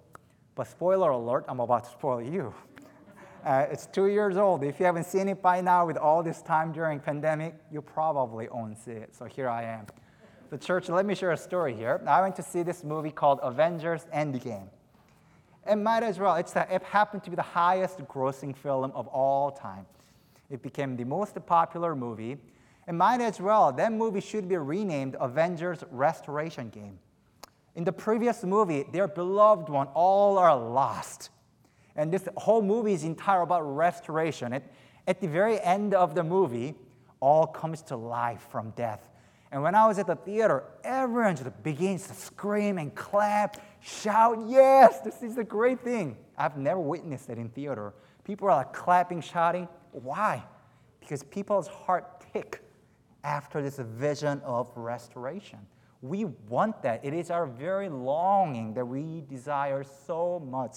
But 0.55 0.69
spoiler 0.69 1.11
alert, 1.11 1.45
I'm 1.49 1.61
about 1.61 1.85
to 1.85 1.91
spoil 1.91 2.23
you. 2.23 2.55
Uh, 3.45 3.65
it's 3.71 3.87
two 3.87 4.09
years 4.09 4.37
old. 4.37 4.65
If 4.65 4.81
you 4.81 4.87
haven't 4.87 5.07
seen 5.07 5.29
it 5.29 5.41
by 5.41 5.61
now, 5.61 5.87
with 5.87 5.97
all 5.97 6.21
this 6.21 6.43
time 6.43 6.73
during 6.73 6.99
pandemic, 6.99 7.55
you 7.71 7.81
probably 7.81 8.49
won't 8.53 8.77
see 8.77 8.91
it. 8.91 9.15
So 9.15 9.27
here 9.27 9.49
I 9.49 9.63
am. 9.63 9.87
The 10.51 10.59
church, 10.59 10.89
let 10.89 11.07
me 11.07 11.15
share 11.15 11.31
a 11.31 11.37
story 11.37 11.73
here. 11.73 12.03
I 12.09 12.21
went 12.23 12.35
to 12.37 12.43
see 12.43 12.65
this 12.65 12.83
movie 12.83 13.13
called 13.13 13.39
Avengers 13.45 14.05
Endgame. 14.13 14.67
It 15.65 15.77
might 15.77 16.03
as 16.03 16.19
well. 16.19 16.35
It's 16.35 16.55
the, 16.55 16.67
it 16.75 16.83
happened 16.83 17.23
to 17.23 17.31
be 17.31 17.37
the 17.37 17.43
highest 17.43 17.99
grossing 18.09 18.57
film 18.57 18.91
of 18.97 19.07
all 19.07 19.53
time. 19.53 19.87
It 20.51 20.63
became 20.63 20.97
the 20.97 21.05
most 21.05 21.35
popular 21.47 21.95
movie. 21.95 22.39
And 22.87 22.99
might 22.99 23.21
as 23.21 23.41
well, 23.41 23.73
that 23.73 23.93
movie 23.93 24.21
should 24.21 24.49
be 24.49 24.57
renamed 24.57 25.17
Avengers 25.19 25.83
Restoration 25.91 26.69
Game. 26.71 26.99
In 27.75 27.85
the 27.85 27.93
previous 27.93 28.45
movie, 28.45 28.85
their 28.93 29.09
beloved 29.09 29.69
one, 29.69 29.89
all 29.89 30.39
are 30.39 30.57
lost. 30.57 31.31
And 31.97 32.13
this 32.13 32.29
whole 32.37 32.63
movie 32.63 32.93
is 32.93 33.05
entire 33.05 33.43
about 33.43 33.63
restoration. 33.63 34.53
At, 34.53 34.71
at 35.07 35.21
the 35.21 35.29
very 35.29 35.61
end 35.61 35.95
of 35.95 36.15
the 36.15 36.23
movie, 36.23 36.75
all 37.21 37.47
comes 37.47 37.83
to 37.83 37.97
life 37.97 38.47
from 38.51 38.71
death. 38.71 39.11
And 39.51 39.63
when 39.63 39.75
I 39.75 39.87
was 39.87 39.99
at 39.99 40.07
the 40.07 40.17
theater, 40.17 40.65
everyone 40.85 41.37
just 41.37 41.63
begins 41.63 42.07
to 42.09 42.15
scream 42.15 42.79
and 42.79 42.95
clap, 42.95 43.61
shout, 43.81 44.39
yes, 44.47 45.01
this 45.01 45.23
is 45.23 45.39
a 45.39 45.45
great 45.45 45.81
thing. 45.81 46.17
I've 46.37 46.57
never 46.57 46.81
witnessed 46.81 47.31
it 47.31 47.39
in 47.39 47.49
theater. 47.49 47.95
People 48.25 48.49
are 48.49 48.57
like 48.57 48.73
clapping, 48.73 49.21
shouting. 49.21 49.69
Why? 50.03 50.45
Because 51.01 51.23
people's 51.23 51.69
heart 51.69 52.25
tick 52.33 52.63
after 53.25 53.63
this 53.63 53.79
vision 53.79 54.41
of 54.45 54.71
restoration. 54.77 55.59
We 56.03 56.27
want 56.49 56.83
that. 56.83 57.05
It 57.05 57.15
is 57.15 57.31
our 57.31 57.47
very 57.47 57.89
longing 57.89 58.75
that 58.75 58.85
we 58.85 59.23
desire 59.23 59.85
so 59.85 60.39
much. 60.39 60.77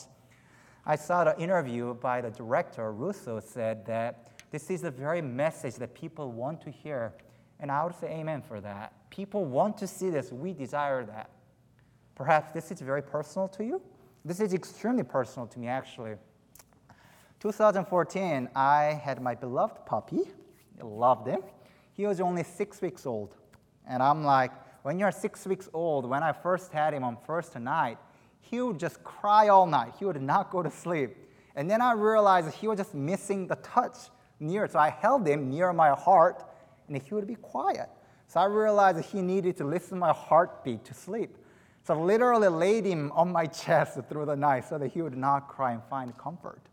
I 0.85 0.95
saw 0.95 1.25
the 1.25 1.37
interview 1.37 1.93
by 1.95 2.21
the 2.21 2.31
director, 2.31 2.93
Russo, 2.93 3.39
said 3.39 3.85
that 3.85 4.29
this 4.51 4.69
is 4.69 4.81
the 4.81 4.91
very 4.91 5.21
message 5.21 5.75
that 5.75 5.93
people 5.93 6.31
want 6.31 6.61
to 6.61 6.71
hear. 6.71 7.13
And 7.59 7.69
I 7.69 7.83
would 7.83 7.95
say 7.99 8.07
amen 8.07 8.41
for 8.41 8.61
that. 8.61 8.93
People 9.09 9.45
want 9.45 9.77
to 9.79 9.87
see 9.87 10.09
this. 10.09 10.31
We 10.31 10.53
desire 10.53 11.03
that. 11.05 11.29
Perhaps 12.15 12.53
this 12.53 12.71
is 12.71 12.79
very 12.79 13.03
personal 13.03 13.49
to 13.49 13.65
you. 13.65 13.81
This 14.23 14.39
is 14.39 14.53
extremely 14.53 15.03
personal 15.03 15.45
to 15.47 15.59
me, 15.59 15.67
actually. 15.67 16.15
2014, 17.39 18.49
I 18.53 18.99
had 19.03 19.21
my 19.21 19.33
beloved 19.33 19.85
puppy. 19.85 20.23
I 20.79 20.85
loved 20.85 21.27
him. 21.27 21.41
He 21.93 22.05
was 22.05 22.19
only 22.19 22.43
six 22.43 22.81
weeks 22.81 23.05
old. 23.05 23.35
And 23.87 24.03
I'm 24.03 24.23
like, 24.23 24.51
when 24.83 24.99
you're 24.99 25.11
six 25.11 25.45
weeks 25.45 25.69
old, 25.73 26.05
when 26.05 26.21
I 26.21 26.33
first 26.33 26.71
had 26.71 26.93
him 26.93 27.03
on 27.03 27.17
first 27.25 27.57
night, 27.57 27.97
he 28.41 28.61
would 28.61 28.79
just 28.79 29.03
cry 29.03 29.47
all 29.47 29.65
night. 29.65 29.93
He 29.99 30.05
would 30.05 30.21
not 30.21 30.51
go 30.51 30.63
to 30.63 30.71
sleep. 30.71 31.15
And 31.55 31.69
then 31.69 31.81
I 31.81 31.93
realized 31.93 32.53
he 32.53 32.67
was 32.67 32.77
just 32.77 32.93
missing 32.93 33.47
the 33.47 33.55
touch 33.57 33.95
near. 34.39 34.67
So 34.67 34.79
I 34.79 34.89
held 34.89 35.27
him 35.27 35.49
near 35.49 35.71
my 35.73 35.89
heart, 35.89 36.43
and 36.87 37.01
he 37.01 37.13
would 37.13 37.27
be 37.27 37.35
quiet. 37.35 37.89
So 38.27 38.39
I 38.39 38.45
realized 38.45 38.99
he 39.09 39.21
needed 39.21 39.57
to 39.57 39.63
listen 39.63 39.91
to 39.91 39.95
my 39.95 40.13
heartbeat 40.13 40.85
to 40.85 40.93
sleep. 40.93 41.37
So 41.83 41.93
I 41.93 41.97
literally 41.97 42.47
laid 42.47 42.85
him 42.85 43.11
on 43.13 43.31
my 43.31 43.45
chest 43.61 43.97
through 44.09 44.25
the 44.25 44.35
night 44.35 44.67
so 44.67 44.77
that 44.77 44.87
he 44.91 45.01
would 45.01 45.17
not 45.17 45.47
cry 45.47 45.73
and 45.73 45.83
find 45.89 46.15
comfort. 46.17 46.68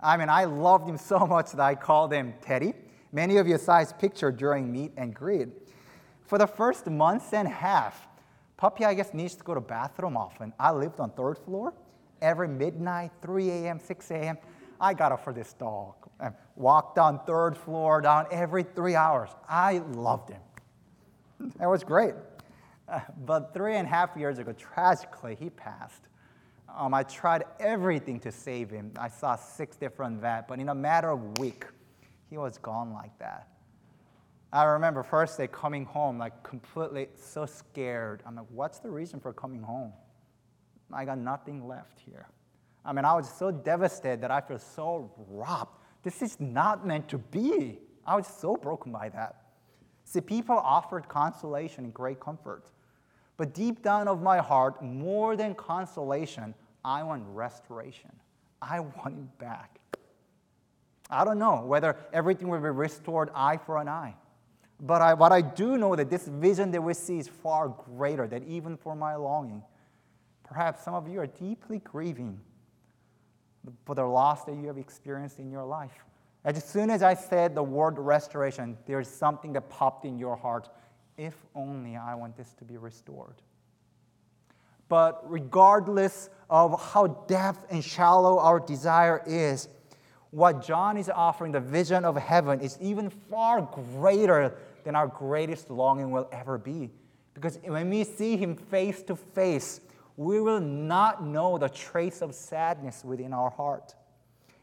I 0.00 0.16
mean, 0.16 0.28
I 0.28 0.44
loved 0.44 0.88
him 0.88 0.98
so 0.98 1.18
much 1.26 1.52
that 1.52 1.60
I 1.60 1.74
called 1.74 2.12
him 2.12 2.34
Teddy. 2.40 2.74
Many 3.12 3.38
of 3.38 3.48
you 3.48 3.58
saw 3.58 3.80
his 3.80 3.92
picture 3.92 4.30
during 4.30 4.70
meet 4.70 4.92
and 4.96 5.14
greet. 5.14 5.48
For 6.26 6.38
the 6.38 6.46
first 6.46 6.86
month 6.86 7.32
and 7.32 7.48
a 7.48 7.50
half, 7.50 8.08
Puppy, 8.58 8.84
I 8.84 8.92
guess, 8.94 9.14
needs 9.14 9.36
to 9.36 9.44
go 9.44 9.54
to 9.54 9.60
bathroom 9.60 10.16
often. 10.16 10.52
I 10.58 10.72
lived 10.72 10.98
on 10.98 11.10
third 11.10 11.38
floor. 11.38 11.72
Every 12.20 12.48
midnight, 12.48 13.12
3 13.22 13.50
a.m., 13.50 13.78
6 13.78 14.10
a.m., 14.10 14.36
I 14.80 14.94
got 14.94 15.12
up 15.12 15.22
for 15.22 15.32
this 15.32 15.52
dog. 15.52 15.94
And 16.18 16.34
walked 16.56 16.96
down 16.96 17.20
third 17.24 17.56
floor, 17.56 18.00
down 18.00 18.26
every 18.32 18.64
three 18.64 18.96
hours. 18.96 19.30
I 19.48 19.78
loved 19.78 20.30
him. 20.30 20.40
It 21.62 21.66
was 21.66 21.84
great. 21.84 22.14
Uh, 22.88 22.98
but 23.24 23.54
three 23.54 23.76
and 23.76 23.86
a 23.86 23.90
half 23.90 24.16
years 24.16 24.38
ago, 24.38 24.52
tragically, 24.52 25.36
he 25.38 25.50
passed. 25.50 26.02
Um, 26.76 26.94
I 26.94 27.02
tried 27.02 27.44
everything 27.60 28.20
to 28.20 28.32
save 28.32 28.70
him. 28.70 28.92
I 28.98 29.08
saw 29.08 29.36
six 29.36 29.76
different 29.76 30.20
vets, 30.20 30.46
but 30.48 30.58
in 30.60 30.68
a 30.68 30.74
matter 30.74 31.10
of 31.10 31.38
week, 31.38 31.64
he 32.28 32.36
was 32.36 32.58
gone 32.58 32.92
like 32.92 33.18
that. 33.18 33.48
I 34.52 34.64
remember 34.64 35.02
first 35.02 35.36
day 35.36 35.46
coming 35.46 35.84
home, 35.84 36.18
like 36.18 36.42
completely 36.42 37.08
so 37.16 37.46
scared. 37.46 38.22
I'm 38.26 38.36
like, 38.36 38.46
what's 38.50 38.78
the 38.78 38.90
reason 38.90 39.20
for 39.20 39.32
coming 39.32 39.62
home? 39.62 39.92
I 40.92 41.04
got 41.04 41.18
nothing 41.18 41.66
left 41.66 42.00
here. 42.00 42.26
I 42.84 42.92
mean, 42.92 43.04
I 43.04 43.14
was 43.14 43.28
so 43.28 43.50
devastated 43.50 44.22
that 44.22 44.30
I 44.30 44.40
feel 44.40 44.58
so 44.58 45.12
robbed. 45.28 45.76
This 46.02 46.22
is 46.22 46.40
not 46.40 46.86
meant 46.86 47.08
to 47.08 47.18
be. 47.18 47.78
I 48.06 48.16
was 48.16 48.26
so 48.26 48.56
broken 48.56 48.92
by 48.92 49.10
that. 49.10 49.42
See, 50.04 50.22
people 50.22 50.56
offered 50.56 51.06
consolation 51.08 51.84
and 51.84 51.92
great 51.92 52.18
comfort. 52.18 52.70
But 53.38 53.54
deep 53.54 53.82
down 53.82 54.08
of 54.08 54.20
my 54.20 54.38
heart, 54.38 54.82
more 54.82 55.36
than 55.36 55.54
consolation, 55.54 56.54
I 56.84 57.02
want 57.04 57.22
restoration. 57.28 58.10
I 58.60 58.80
want 58.80 59.14
him 59.14 59.30
back. 59.38 59.78
I 61.08 61.24
don't 61.24 61.38
know 61.38 61.64
whether 61.64 61.96
everything 62.12 62.48
will 62.48 62.60
be 62.60 62.68
restored 62.68 63.30
eye 63.34 63.56
for 63.56 63.78
an 63.78 63.88
eye. 63.88 64.14
But 64.80 65.00
I, 65.00 65.14
what 65.14 65.32
I 65.32 65.40
do 65.40 65.78
know 65.78 65.96
that 65.96 66.10
this 66.10 66.28
vision 66.28 66.72
that 66.72 66.82
we 66.82 66.94
see 66.94 67.18
is 67.18 67.28
far 67.28 67.68
greater 67.68 68.26
than 68.26 68.44
even 68.44 68.76
for 68.76 68.94
my 68.94 69.14
longing. 69.14 69.62
Perhaps 70.44 70.84
some 70.84 70.94
of 70.94 71.08
you 71.08 71.20
are 71.20 71.26
deeply 71.26 71.78
grieving 71.78 72.40
for 73.84 73.94
the 73.94 74.04
loss 74.04 74.44
that 74.44 74.56
you 74.56 74.66
have 74.66 74.78
experienced 74.78 75.38
in 75.38 75.50
your 75.50 75.64
life. 75.64 76.04
As 76.44 76.62
soon 76.64 76.90
as 76.90 77.02
I 77.02 77.14
said 77.14 77.54
the 77.54 77.62
word 77.62 77.98
restoration, 77.98 78.76
there's 78.86 79.08
something 79.08 79.52
that 79.54 79.68
popped 79.68 80.04
in 80.04 80.18
your 80.18 80.36
heart 80.36 80.68
if 81.18 81.34
only 81.54 81.96
I 81.96 82.14
want 82.14 82.36
this 82.36 82.54
to 82.54 82.64
be 82.64 82.78
restored. 82.78 83.34
But 84.88 85.20
regardless 85.30 86.30
of 86.48 86.80
how 86.80 87.08
depth 87.28 87.66
and 87.70 87.84
shallow 87.84 88.38
our 88.38 88.58
desire 88.58 89.22
is, 89.26 89.68
what 90.30 90.64
John 90.64 90.96
is 90.96 91.10
offering, 91.10 91.52
the 91.52 91.60
vision 91.60 92.04
of 92.04 92.16
heaven, 92.16 92.60
is 92.60 92.78
even 92.80 93.10
far 93.10 93.62
greater 93.62 94.56
than 94.84 94.94
our 94.94 95.06
greatest 95.06 95.70
longing 95.70 96.10
will 96.10 96.28
ever 96.32 96.56
be. 96.56 96.90
Because 97.34 97.58
when 97.64 97.90
we 97.90 98.04
see 98.04 98.36
him 98.36 98.56
face 98.56 99.02
to 99.02 99.16
face, 99.16 99.80
we 100.16 100.40
will 100.40 100.60
not 100.60 101.24
know 101.24 101.58
the 101.58 101.68
trace 101.68 102.22
of 102.22 102.34
sadness 102.34 103.04
within 103.04 103.32
our 103.32 103.50
heart. 103.50 103.94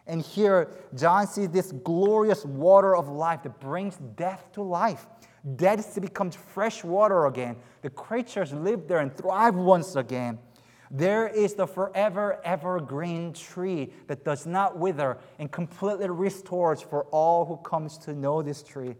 And 0.08 0.22
here, 0.22 0.70
John 0.94 1.26
sees 1.28 1.50
this 1.50 1.72
glorious 1.72 2.46
water 2.46 2.96
of 2.96 3.10
life 3.10 3.44
that 3.44 3.60
brings 3.60 3.98
death 4.16 4.52
to 4.54 4.62
life. 4.62 5.08
Dead 5.56 5.84
becomes 6.00 6.36
fresh 6.36 6.84
water 6.84 7.26
again. 7.26 7.56
The 7.82 7.90
creatures 7.90 8.54
live 8.54 8.88
there 8.88 9.00
and 9.00 9.16
thrive 9.16 9.56
once 9.56 9.96
again. 9.96 10.40
There 10.92 11.28
is 11.28 11.56
the 11.56 11.68
forever 11.68 12.40
evergreen 12.44 13.34
tree 13.34 13.92
that 14.08 14.24
does 14.24 14.46
not 14.46 14.78
wither 14.78 15.18
and 15.40 15.52
completely 15.52 16.10
restores 16.10 16.82
for 16.82 17.04
all 17.06 17.46
who 17.46 17.58
comes 17.58 17.98
to 18.00 18.14
know 18.14 18.42
this 18.42 18.62
tree. 18.62 18.96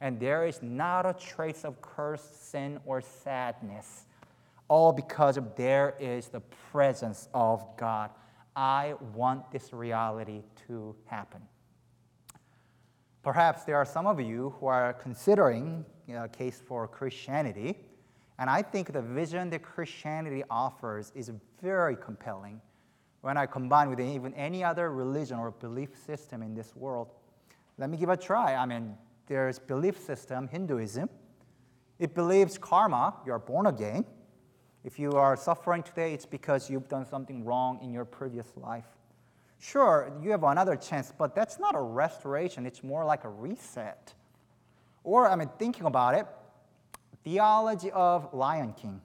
And 0.00 0.20
there 0.20 0.46
is 0.46 0.62
not 0.62 1.06
a 1.06 1.14
trace 1.14 1.64
of 1.64 1.80
curse, 1.82 2.22
sin, 2.22 2.80
or 2.86 3.00
sadness, 3.00 4.06
all 4.68 4.92
because 4.92 5.36
of 5.36 5.56
there 5.56 5.94
is 5.98 6.28
the 6.28 6.40
presence 6.72 7.28
of 7.34 7.66
God. 7.76 8.10
I 8.56 8.94
want 9.14 9.50
this 9.50 9.72
reality 9.72 10.42
to 10.66 10.94
happen. 11.06 11.40
Perhaps 13.22 13.64
there 13.64 13.76
are 13.76 13.84
some 13.84 14.06
of 14.06 14.20
you 14.20 14.54
who 14.58 14.66
are 14.66 14.92
considering 14.94 15.84
a 16.08 16.28
case 16.28 16.62
for 16.66 16.88
Christianity, 16.88 17.76
and 18.38 18.48
I 18.48 18.62
think 18.62 18.92
the 18.92 19.02
vision 19.02 19.50
that 19.50 19.62
Christianity 19.62 20.42
offers 20.50 21.12
is 21.14 21.30
very 21.62 21.96
compelling 21.96 22.60
when 23.20 23.36
I 23.36 23.44
combine 23.46 23.90
with 23.90 24.00
even 24.00 24.32
any 24.34 24.64
other 24.64 24.90
religion 24.90 25.38
or 25.38 25.50
belief 25.50 25.90
system 26.06 26.42
in 26.42 26.54
this 26.54 26.74
world. 26.74 27.08
Let 27.76 27.90
me 27.90 27.98
give 27.98 28.08
a 28.08 28.16
try. 28.16 28.54
I 28.54 28.64
mean, 28.64 28.96
there's 29.26 29.58
belief 29.58 29.98
system, 29.98 30.48
Hinduism. 30.48 31.08
It 31.98 32.14
believes 32.14 32.56
karma, 32.56 33.14
you're 33.26 33.38
born 33.38 33.66
again. 33.66 34.06
If 34.84 34.98
you 34.98 35.12
are 35.12 35.36
suffering 35.36 35.82
today, 35.82 36.14
it's 36.14 36.26
because 36.26 36.70
you've 36.70 36.88
done 36.88 37.04
something 37.04 37.44
wrong 37.44 37.80
in 37.82 37.92
your 37.92 38.04
previous 38.04 38.46
life. 38.56 38.86
Sure, 39.58 40.10
you 40.22 40.30
have 40.30 40.42
another 40.42 40.74
chance, 40.74 41.12
but 41.16 41.34
that's 41.34 41.58
not 41.58 41.74
a 41.74 41.80
restoration, 41.80 42.64
it's 42.64 42.82
more 42.82 43.04
like 43.04 43.24
a 43.24 43.28
reset. 43.28 44.14
Or, 45.04 45.28
I 45.28 45.36
mean, 45.36 45.50
thinking 45.58 45.84
about 45.84 46.14
it, 46.14 46.26
theology 47.24 47.90
of 47.90 48.32
Lion 48.32 48.72
King. 48.72 49.02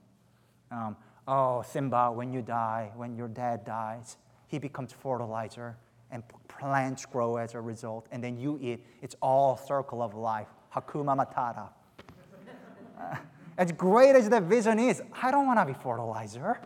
Um, 0.71 0.95
oh, 1.27 1.61
Simba, 1.61 2.11
when 2.11 2.31
you 2.31 2.41
die, 2.41 2.91
when 2.95 3.17
your 3.17 3.27
dad 3.27 3.65
dies, 3.65 4.17
he 4.47 4.59
becomes 4.59 4.93
fertilizer 4.93 5.75
and 6.11 6.23
plants 6.47 7.05
grow 7.05 7.35
as 7.35 7.53
a 7.55 7.61
result, 7.61 8.07
and 8.11 8.23
then 8.23 8.37
you 8.37 8.57
eat. 8.61 8.85
It's 9.01 9.15
all 9.21 9.57
circle 9.57 10.01
of 10.01 10.13
life. 10.13 10.47
Hakuna 10.73 11.15
Matata. 11.17 11.69
as 13.57 13.71
great 13.71 14.15
as 14.15 14.29
that 14.29 14.43
vision 14.43 14.79
is, 14.79 15.01
I 15.21 15.31
don't 15.31 15.45
want 15.45 15.59
to 15.59 15.65
be 15.65 15.73
fertilizer. 15.73 16.59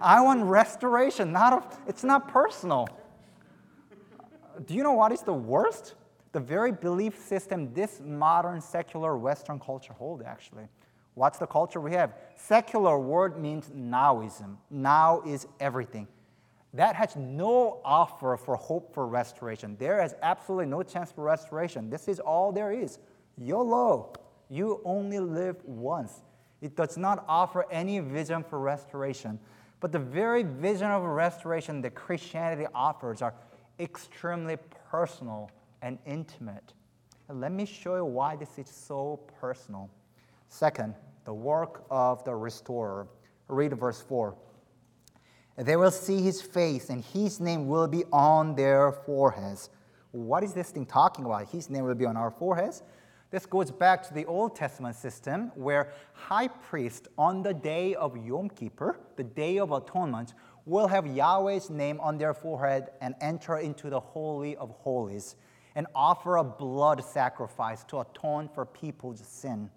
I 0.00 0.20
want 0.22 0.44
restoration, 0.44 1.32
not 1.32 1.52
a, 1.52 1.78
it's 1.88 2.04
not 2.04 2.28
personal. 2.28 2.88
Do 4.66 4.74
you 4.74 4.82
know 4.82 4.92
what 4.92 5.12
is 5.12 5.22
the 5.22 5.32
worst? 5.32 5.94
The 6.32 6.40
very 6.40 6.72
belief 6.72 7.18
system 7.18 7.72
this 7.74 8.00
modern 8.04 8.60
secular 8.60 9.16
Western 9.16 9.58
culture 9.58 9.92
hold 9.92 10.22
actually. 10.22 10.68
What's 11.14 11.38
the 11.38 11.46
culture 11.46 11.80
we 11.80 11.92
have? 11.92 12.14
Secular 12.36 12.98
word 12.98 13.38
means 13.38 13.70
nowism. 13.70 14.56
Now 14.70 15.22
is 15.26 15.46
everything. 15.58 16.06
That 16.72 16.94
has 16.94 17.16
no 17.16 17.80
offer 17.84 18.36
for 18.36 18.54
hope 18.56 18.94
for 18.94 19.06
restoration. 19.06 19.76
There 19.78 20.02
is 20.02 20.14
absolutely 20.22 20.66
no 20.66 20.82
chance 20.82 21.10
for 21.10 21.24
restoration. 21.24 21.90
This 21.90 22.06
is 22.06 22.20
all 22.20 22.52
there 22.52 22.72
is. 22.72 22.98
YOLO. 23.36 24.12
You 24.50 24.80
only 24.84 25.20
live 25.20 25.56
once. 25.64 26.22
It 26.60 26.76
does 26.76 26.98
not 26.98 27.24
offer 27.28 27.64
any 27.70 28.00
vision 28.00 28.42
for 28.42 28.58
restoration. 28.58 29.38
But 29.78 29.92
the 29.92 29.98
very 29.98 30.42
vision 30.42 30.90
of 30.90 31.02
restoration 31.04 31.80
that 31.82 31.94
Christianity 31.94 32.66
offers 32.74 33.22
are 33.22 33.32
extremely 33.78 34.58
personal 34.90 35.50
and 35.80 35.98
intimate. 36.04 36.74
And 37.28 37.40
let 37.40 37.52
me 37.52 37.64
show 37.64 37.96
you 37.96 38.04
why 38.04 38.36
this 38.36 38.58
is 38.58 38.68
so 38.68 39.20
personal. 39.40 39.88
Second, 40.48 40.94
the 41.24 41.32
work 41.32 41.84
of 41.90 42.24
the 42.24 42.34
restorer. 42.34 43.06
Read 43.48 43.72
verse 43.78 44.02
4. 44.02 44.34
They 45.56 45.76
will 45.76 45.90
see 45.90 46.22
his 46.22 46.42
face, 46.42 46.90
and 46.90 47.04
his 47.04 47.38
name 47.38 47.68
will 47.68 47.86
be 47.86 48.04
on 48.12 48.54
their 48.54 48.92
foreheads. 48.92 49.70
What 50.12 50.42
is 50.42 50.52
this 50.52 50.70
thing 50.70 50.86
talking 50.86 51.24
about? 51.24 51.48
His 51.48 51.70
name 51.70 51.84
will 51.84 51.94
be 51.94 52.06
on 52.06 52.16
our 52.16 52.30
foreheads. 52.30 52.82
This 53.30 53.46
goes 53.46 53.70
back 53.70 54.02
to 54.08 54.14
the 54.14 54.26
Old 54.26 54.56
Testament 54.56 54.96
system 54.96 55.52
where 55.54 55.92
high 56.14 56.48
priest 56.48 57.06
on 57.16 57.42
the 57.42 57.54
day 57.54 57.94
of 57.94 58.16
Yom 58.16 58.50
Kippur, 58.50 58.98
the 59.16 59.22
day 59.22 59.58
of 59.58 59.70
atonement, 59.70 60.34
will 60.66 60.88
have 60.88 61.06
Yahweh's 61.06 61.70
name 61.70 62.00
on 62.00 62.18
their 62.18 62.34
forehead 62.34 62.88
and 63.00 63.14
enter 63.20 63.58
into 63.58 63.88
the 63.88 64.00
holy 64.00 64.56
of 64.56 64.70
holies 64.70 65.36
and 65.76 65.86
offer 65.94 66.38
a 66.38 66.44
blood 66.44 67.04
sacrifice 67.04 67.84
to 67.84 68.00
atone 68.00 68.48
for 68.52 68.66
people's 68.66 69.20
sin. 69.24 69.70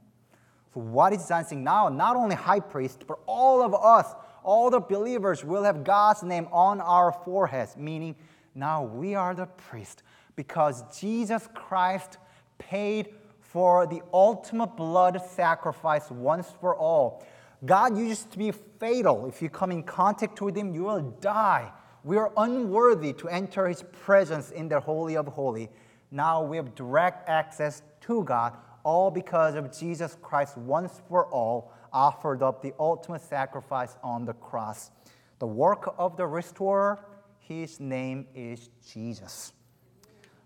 So 0.74 0.80
what 0.80 1.14
is 1.14 1.28
John 1.28 1.46
saying 1.46 1.64
now? 1.64 1.90
Not 1.90 2.16
only 2.16 2.36
high 2.36 2.60
priest, 2.60 3.04
but 3.08 3.20
all 3.28 3.62
of 3.62 3.76
us, 3.76 4.16
all 4.44 4.72
the 4.72 4.80
believers 4.80 5.44
will 5.44 5.64
have 5.64 5.84
God's 5.84 6.24
name 6.24 6.48
on 6.52 6.82
our 6.82 7.12
foreheads, 7.12 7.78
meaning 7.78 8.16
now 8.56 8.84
we 8.84 9.14
are 9.14 9.36
the 9.36 9.46
priest 9.46 10.02
because 10.36 10.84
Jesus 11.00 11.48
Christ 11.54 12.18
paid 12.58 13.14
for 13.54 13.86
the 13.86 14.02
ultimate 14.12 14.76
blood 14.76 15.22
sacrifice 15.36 16.10
once 16.10 16.52
for 16.60 16.76
all. 16.76 17.24
God 17.64 17.96
used 17.96 18.32
to 18.32 18.40
be 18.40 18.52
fatal. 18.52 19.28
If 19.28 19.44
you 19.44 19.50
come 19.50 19.72
in 19.72 19.84
contact 19.84 20.42
with 20.42 20.58
Him, 20.58 20.74
you 20.74 20.86
will 20.86 21.02
die. 21.22 21.72
We 22.04 22.18
are 22.18 22.32
unworthy 22.36 23.14
to 23.14 23.30
enter 23.30 23.68
His 23.68 23.84
presence 23.92 24.50
in 24.50 24.70
the 24.70 24.80
Holy 24.80 25.16
of 25.16 25.28
Holy. 25.28 25.70
Now 26.10 26.44
we 26.44 26.58
have 26.58 26.74
direct 26.74 27.30
access 27.30 27.84
to 28.02 28.24
God, 28.24 28.58
all 28.84 29.12
because 29.12 29.54
of 29.54 29.72
Jesus 29.72 30.18
Christ 30.20 30.58
once 30.58 31.00
for 31.08 31.28
all 31.28 31.72
offered 31.94 32.42
up 32.42 32.64
the 32.64 32.74
ultimate 32.80 33.22
sacrifice 33.22 33.96
on 34.04 34.26
the 34.26 34.34
cross. 34.34 34.90
The 35.38 35.46
work 35.46 35.94
of 36.00 36.18
the 36.18 36.26
restorer, 36.26 37.06
His 37.38 37.80
name 37.80 38.26
is 38.34 38.72
Jesus. 38.92 39.54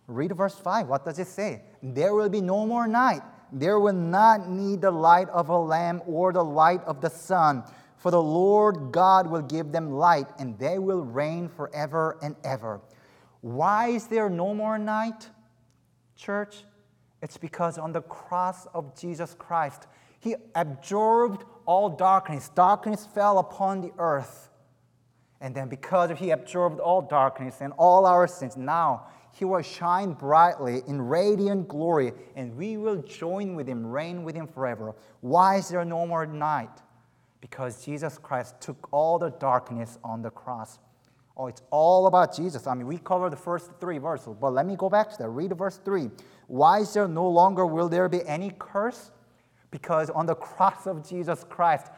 Read 0.08 0.36
verse 0.36 0.56
5. 0.56 0.88
What 0.88 1.06
does 1.06 1.20
it 1.20 1.28
say? 1.28 1.62
There 1.84 2.14
will 2.14 2.30
be 2.30 2.42
no 2.42 2.66
more 2.66 2.88
night. 2.88 3.22
There 3.52 3.80
will 3.80 3.94
not 3.94 4.50
need 4.50 4.82
the 4.82 4.92
light 4.92 5.30
of 5.30 5.50
a 5.50 5.58
lamp 5.58 6.04
or 6.06 6.34
the 6.34 6.44
light 6.44 6.84
of 6.86 7.02
the 7.02 7.10
sun, 7.10 7.64
for 7.98 8.12
the 8.12 8.22
Lord 8.22 8.92
God 8.92 9.28
will 9.28 9.42
give 9.42 9.72
them 9.72 9.92
light, 9.92 10.28
and 10.40 10.58
they 10.60 10.80
will 10.80 11.02
reign 11.02 11.50
forever 11.50 12.18
and 12.22 12.36
ever. 12.44 12.82
Why 13.42 13.90
is 13.90 14.08
there 14.08 14.30
no 14.30 14.54
more 14.54 14.78
night, 14.78 15.30
church? 16.16 16.64
It's 17.22 17.38
because 17.38 17.78
on 17.78 17.92
the 17.92 18.02
cross 18.02 18.66
of 18.74 19.00
Jesus 19.00 19.34
Christ, 19.38 19.88
He 20.20 20.36
absorbed 20.56 21.44
all 21.66 21.90
darkness. 21.90 22.50
Darkness 22.50 23.06
fell 23.06 23.40
upon 23.40 23.82
the 23.82 23.92
earth. 23.98 24.50
And 25.40 25.56
then, 25.56 25.70
because 25.70 26.12
He 26.18 26.32
absorbed 26.32 26.80
all 26.80 27.02
darkness 27.02 27.62
and 27.62 27.74
all 27.78 28.06
our 28.06 28.28
sins, 28.28 28.58
now 28.58 29.08
he 29.38 29.46
will 29.46 29.62
shine 29.62 30.14
brightly 30.14 30.82
in 30.88 31.00
radiant 31.00 31.68
glory, 31.68 32.12
and 32.36 32.56
we 32.58 32.76
will 32.76 33.04
join 33.04 33.54
with 33.54 33.68
him, 33.68 33.86
reign 33.86 34.24
with 34.24 34.34
him 34.34 34.48
forever. 34.48 34.96
Why 35.22 35.58
is 35.58 35.70
there 35.70 35.86
no 35.86 36.08
more 36.08 36.26
night? 36.26 36.82
Because 37.40 37.86
Jesus 37.86 38.18
Christ 38.18 38.60
took 38.60 38.88
all 38.92 39.20
the 39.20 39.30
darkness 39.30 40.00
on 40.04 40.24
the 40.24 40.32
cross. 40.32 40.80
Oh, 41.38 41.46
it's 41.46 41.62
all 41.70 42.08
about 42.08 42.36
Jesus. 42.36 42.66
I 42.66 42.74
mean, 42.74 42.88
we 42.88 42.98
covered 42.98 43.32
the 43.32 43.38
first 43.38 43.70
three 43.80 44.00
verses, 44.00 44.36
but 44.42 44.54
let 44.54 44.66
me 44.66 44.76
go 44.76 44.90
back 44.90 45.12
to 45.12 45.18
that. 45.20 45.30
Read 45.30 45.56
verse 45.56 45.80
3. 45.86 46.10
Why 46.48 46.80
is 46.80 46.92
there 46.96 47.08
no 47.08 47.30
longer 47.30 47.68
will 47.68 47.90
there 47.90 48.10
be 48.10 48.26
any 48.26 48.52
curse? 48.58 49.12
Because 49.70 50.10
on 50.10 50.26
the 50.26 50.34
cross 50.34 50.88
of 50.88 51.08
Jesus 51.08 51.46
Christ 51.48 51.92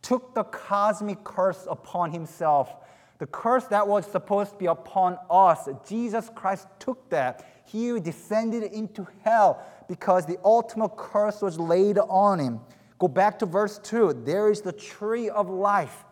took 0.00 0.34
the 0.34 0.44
cosmic 0.44 1.22
curse 1.22 1.66
upon 1.68 2.12
himself 2.12 2.76
the 3.18 3.26
curse 3.26 3.64
that 3.66 3.86
was 3.86 4.06
supposed 4.06 4.52
to 4.52 4.56
be 4.56 4.66
upon 4.66 5.18
us, 5.28 5.68
Jesus 5.86 6.30
Christ 6.34 6.68
took 6.78 7.10
that. 7.10 7.44
He 7.64 7.98
descended 8.00 8.62
into 8.62 9.06
hell 9.24 9.64
because 9.88 10.24
the 10.24 10.38
ultimate 10.44 10.96
curse 10.96 11.42
was 11.42 11.58
laid 11.58 11.98
on 11.98 12.38
him. 12.38 12.60
Go 12.98 13.08
back 13.08 13.38
to 13.40 13.46
verse 13.46 13.78
2. 13.78 14.22
There 14.24 14.50
is 14.50 14.60
the 14.60 14.72
tree 14.72 15.28
of 15.28 15.50
life. 15.50 16.04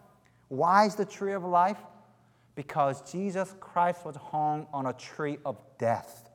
Why 0.48 0.86
is 0.86 0.96
the 0.96 1.04
tree 1.04 1.32
of 1.32 1.44
life? 1.44 1.78
Because 2.54 3.10
Jesus 3.10 3.54
Christ 3.60 4.04
was 4.04 4.16
hung 4.16 4.66
on 4.72 4.86
a 4.86 4.92
tree 4.92 5.38
of 5.44 5.60
death. 5.78 6.30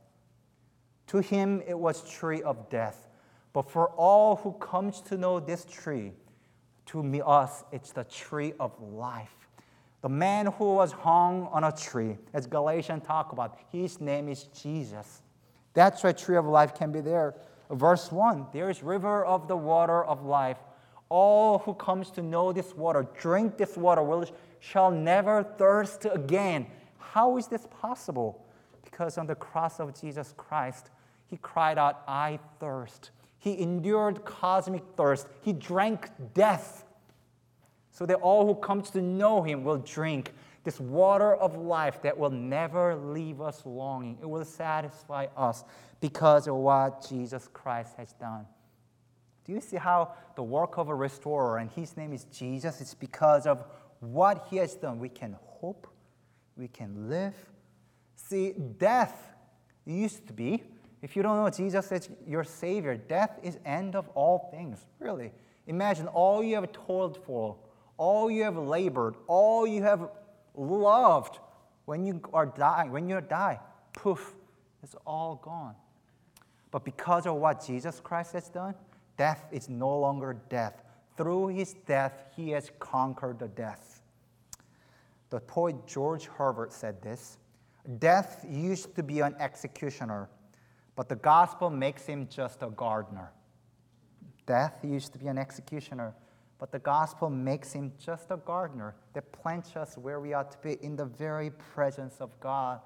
To 1.07 1.19
him 1.19 1.61
it 1.67 1.77
was 1.77 2.09
tree 2.09 2.41
of 2.41 2.69
death. 2.69 3.09
But 3.53 3.69
for 3.69 3.89
all 3.89 4.37
who 4.37 4.53
comes 4.53 5.01
to 5.01 5.17
know 5.17 5.41
this 5.41 5.65
tree, 5.65 6.13
to 6.87 7.03
me 7.03 7.21
us 7.25 7.65
it's 7.71 7.91
the 7.91 8.05
tree 8.05 8.53
of 8.59 8.71
life. 8.81 9.40
The 10.01 10.09
man 10.09 10.47
who 10.47 10.73
was 10.75 10.91
hung 10.91 11.47
on 11.51 11.63
a 11.63 11.71
tree, 11.71 12.17
as 12.33 12.47
Galatians 12.47 13.03
talk 13.05 13.31
about, 13.33 13.59
his 13.71 14.01
name 14.01 14.29
is 14.29 14.45
Jesus. 14.45 15.21
That's 15.73 16.03
why 16.03 16.11
tree 16.11 16.37
of 16.37 16.45
life 16.45 16.73
can 16.73 16.91
be 16.91 17.01
there. 17.01 17.35
Verse 17.69 18.11
1, 18.11 18.47
there 18.51 18.69
is 18.69 18.83
river 18.83 19.23
of 19.23 19.47
the 19.47 19.55
water 19.55 20.03
of 20.03 20.25
life. 20.25 20.57
All 21.09 21.59
who 21.59 21.73
comes 21.75 22.09
to 22.11 22.21
know 22.21 22.51
this 22.51 22.75
water, 22.75 23.05
drink 23.19 23.57
this 23.57 23.77
water, 23.77 24.01
will, 24.01 24.25
shall 24.59 24.91
never 24.91 25.43
thirst 25.43 26.05
again. 26.05 26.65
How 26.97 27.37
is 27.37 27.47
this 27.47 27.67
possible? 27.79 28.43
Because 28.83 29.17
on 29.17 29.27
the 29.27 29.35
cross 29.35 29.79
of 29.79 29.99
Jesus 29.99 30.33
Christ, 30.35 30.89
he 31.27 31.37
cried 31.37 31.77
out, 31.77 32.01
I 32.07 32.39
thirst. 32.59 33.11
He 33.37 33.61
endured 33.61 34.25
cosmic 34.25 34.83
thirst. 34.97 35.27
He 35.41 35.53
drank 35.53 36.09
death 36.33 36.85
so 38.01 38.07
that 38.07 38.15
all 38.15 38.47
who 38.47 38.55
comes 38.55 38.89
to 38.89 38.99
know 38.99 39.43
him 39.43 39.63
will 39.63 39.77
drink 39.77 40.33
this 40.63 40.79
water 40.79 41.35
of 41.35 41.55
life 41.55 42.01
that 42.01 42.17
will 42.17 42.31
never 42.31 42.95
leave 42.95 43.39
us 43.39 43.61
longing. 43.63 44.17
It 44.19 44.25
will 44.27 44.43
satisfy 44.43 45.27
us 45.37 45.63
because 45.99 46.47
of 46.47 46.55
what 46.55 47.07
Jesus 47.07 47.47
Christ 47.53 47.93
has 47.97 48.13
done. 48.13 48.47
Do 49.45 49.53
you 49.53 49.61
see 49.61 49.77
how 49.77 50.15
the 50.35 50.41
work 50.41 50.79
of 50.79 50.89
a 50.89 50.95
restorer, 50.95 51.59
and 51.59 51.69
his 51.69 51.95
name 51.95 52.11
is 52.11 52.23
Jesus, 52.23 52.81
it's 52.81 52.95
because 52.95 53.45
of 53.45 53.63
what 53.99 54.47
he 54.49 54.57
has 54.57 54.73
done. 54.73 54.97
We 54.97 55.09
can 55.09 55.37
hope, 55.45 55.85
we 56.57 56.69
can 56.69 57.07
live. 57.07 57.35
See, 58.15 58.55
death 58.79 59.13
used 59.85 60.25
to 60.25 60.33
be, 60.33 60.63
if 61.03 61.15
you 61.15 61.21
don't 61.21 61.37
know 61.37 61.51
Jesus 61.51 61.91
as 61.91 62.09
your 62.25 62.45
Savior, 62.45 62.97
death 62.97 63.37
is 63.43 63.59
end 63.63 63.95
of 63.95 64.09
all 64.15 64.49
things, 64.49 64.87
really. 64.97 65.33
Imagine 65.67 66.07
all 66.07 66.43
you 66.43 66.55
have 66.55 66.71
toiled 66.71 67.23
for, 67.27 67.57
all 68.01 68.31
you 68.31 68.45
have 68.45 68.57
labored, 68.57 69.13
all 69.27 69.67
you 69.67 69.83
have 69.83 70.09
loved, 70.55 71.37
when 71.85 72.03
you 72.03 72.19
are 72.33 72.47
dying, 72.47 72.91
when 72.91 73.07
you 73.07 73.21
die, 73.21 73.59
poof, 73.93 74.33
it's 74.81 74.95
all 75.05 75.35
gone. 75.35 75.75
But 76.71 76.83
because 76.83 77.27
of 77.27 77.35
what 77.35 77.63
Jesus 77.63 77.99
Christ 77.99 78.33
has 78.33 78.49
done, 78.49 78.73
death 79.17 79.45
is 79.51 79.69
no 79.69 79.99
longer 79.99 80.35
death. 80.49 80.81
Through 81.15 81.49
his 81.49 81.75
death, 81.85 82.23
he 82.35 82.49
has 82.49 82.71
conquered 82.79 83.37
the 83.37 83.49
death. 83.49 84.01
The 85.29 85.39
poet 85.39 85.85
George 85.85 86.25
Herbert 86.25 86.73
said 86.73 87.03
this 87.03 87.37
Death 87.99 88.43
used 88.49 88.95
to 88.95 89.03
be 89.03 89.19
an 89.19 89.35
executioner, 89.37 90.27
but 90.95 91.07
the 91.07 91.17
gospel 91.17 91.69
makes 91.69 92.07
him 92.07 92.27
just 92.31 92.63
a 92.63 92.71
gardener. 92.71 93.31
Death 94.47 94.79
used 94.83 95.13
to 95.13 95.19
be 95.19 95.27
an 95.27 95.37
executioner, 95.37 96.15
but 96.61 96.71
the 96.71 96.77
gospel 96.77 97.27
makes 97.27 97.73
him 97.73 97.91
just 97.97 98.29
a 98.29 98.37
gardener 98.37 98.93
that 99.13 99.31
plants 99.31 99.75
us 99.75 99.97
where 99.97 100.19
we 100.19 100.33
ought 100.33 100.51
to 100.51 100.59
be 100.59 100.77
in 100.85 100.95
the 100.95 101.05
very 101.05 101.49
presence 101.49 102.17
of 102.19 102.39
God. 102.39 102.79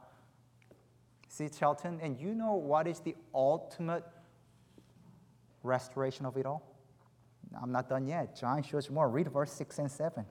See, 1.28 1.50
Shelton, 1.60 2.00
and 2.02 2.18
you 2.18 2.34
know 2.34 2.54
what 2.54 2.88
is 2.88 3.02
the 3.02 3.18
ultimate 3.34 4.06
restoration 5.62 6.26
of 6.26 6.38
it 6.38 6.46
all? 6.46 6.64
I'm 7.62 7.74
not 7.74 7.90
done 7.90 8.08
yet. 8.08 8.40
John 8.40 8.64
shows 8.64 8.90
more. 8.90 9.10
Read 9.10 9.28
verse 9.28 9.52
6 9.52 9.80
and 9.80 9.92
7. 9.92 10.26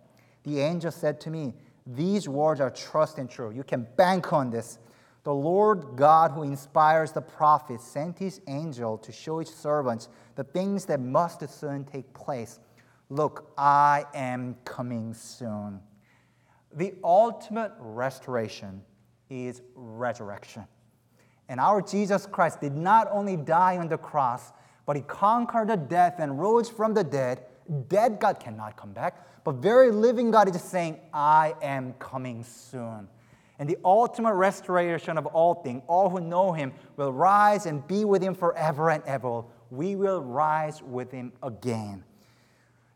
The 0.45 0.61
angel 0.61 0.91
said 0.91 1.21
to 1.21 1.31
me, 1.31 1.53
These 1.87 2.27
words 2.27 2.63
are 2.63 2.71
trust 2.71 3.19
and 3.19 3.29
true. 3.29 3.51
You 3.51 3.63
can 3.63 3.87
bank 3.97 4.33
on 4.33 4.49
this. 4.49 4.79
The 5.23 5.35
Lord 5.35 5.97
God, 5.97 6.31
who 6.31 6.45
inspires 6.45 7.13
the 7.13 7.21
prophets, 7.21 7.87
sent 7.87 8.19
his 8.19 8.41
angel 8.47 8.97
to 8.97 9.13
show 9.13 9.41
his 9.41 9.55
servants 9.55 10.09
the 10.35 10.45
things 10.45 10.87
that 10.87 11.01
must 11.01 11.47
soon 11.51 11.85
take 11.85 12.11
place. 12.15 12.59
Look, 13.09 13.53
I 13.57 14.05
am 14.14 14.57
coming 14.64 15.14
soon. 15.14 15.81
The 16.73 16.95
ultimate 17.05 17.73
restoration 17.79 18.83
is 19.31 19.62
resurrection. 19.75 20.67
And 21.49 21.61
our 21.61 21.83
Jesus 21.83 22.27
Christ 22.27 22.61
did 22.61 22.75
not 22.75 23.09
only 23.11 23.37
die 23.37 23.77
on 23.77 23.88
the 23.88 23.99
cross, 23.99 24.53
but 24.87 24.97
he 24.97 25.03
conquered 25.03 25.69
the 25.69 25.77
death 25.77 26.17
and 26.19 26.40
rose 26.40 26.69
from 26.69 26.95
the 26.95 27.05
dead. 27.05 27.45
Dead 27.88 28.19
God 28.21 28.40
cannot 28.40 28.77
come 28.77 28.93
back, 28.93 29.45
but 29.45 29.57
very 29.57 29.90
living 29.90 30.31
God 30.31 30.55
is 30.55 30.62
saying, 30.62 30.99
I 31.12 31.55
am 31.62 31.95
coming 31.95 32.45
soon. 32.45 33.09
And 33.59 33.69
the 33.69 33.79
ultimate 33.85 34.35
restoration 34.35 35.17
of 35.17 35.27
all 35.27 35.55
things, 35.55 35.83
all 35.87 36.11
who 36.11 36.21
know 36.21 36.53
him 36.53 36.73
will 36.97 37.12
rise 37.12 37.67
and 37.67 37.87
be 37.87 38.05
with 38.05 38.23
him 38.23 38.35
forever 38.35 38.90
and 38.90 39.03
ever. 39.05 39.45
We 39.71 39.95
will 39.97 40.21
rise 40.21 40.83
with 40.83 41.12
him 41.12 41.33
again. 41.43 42.05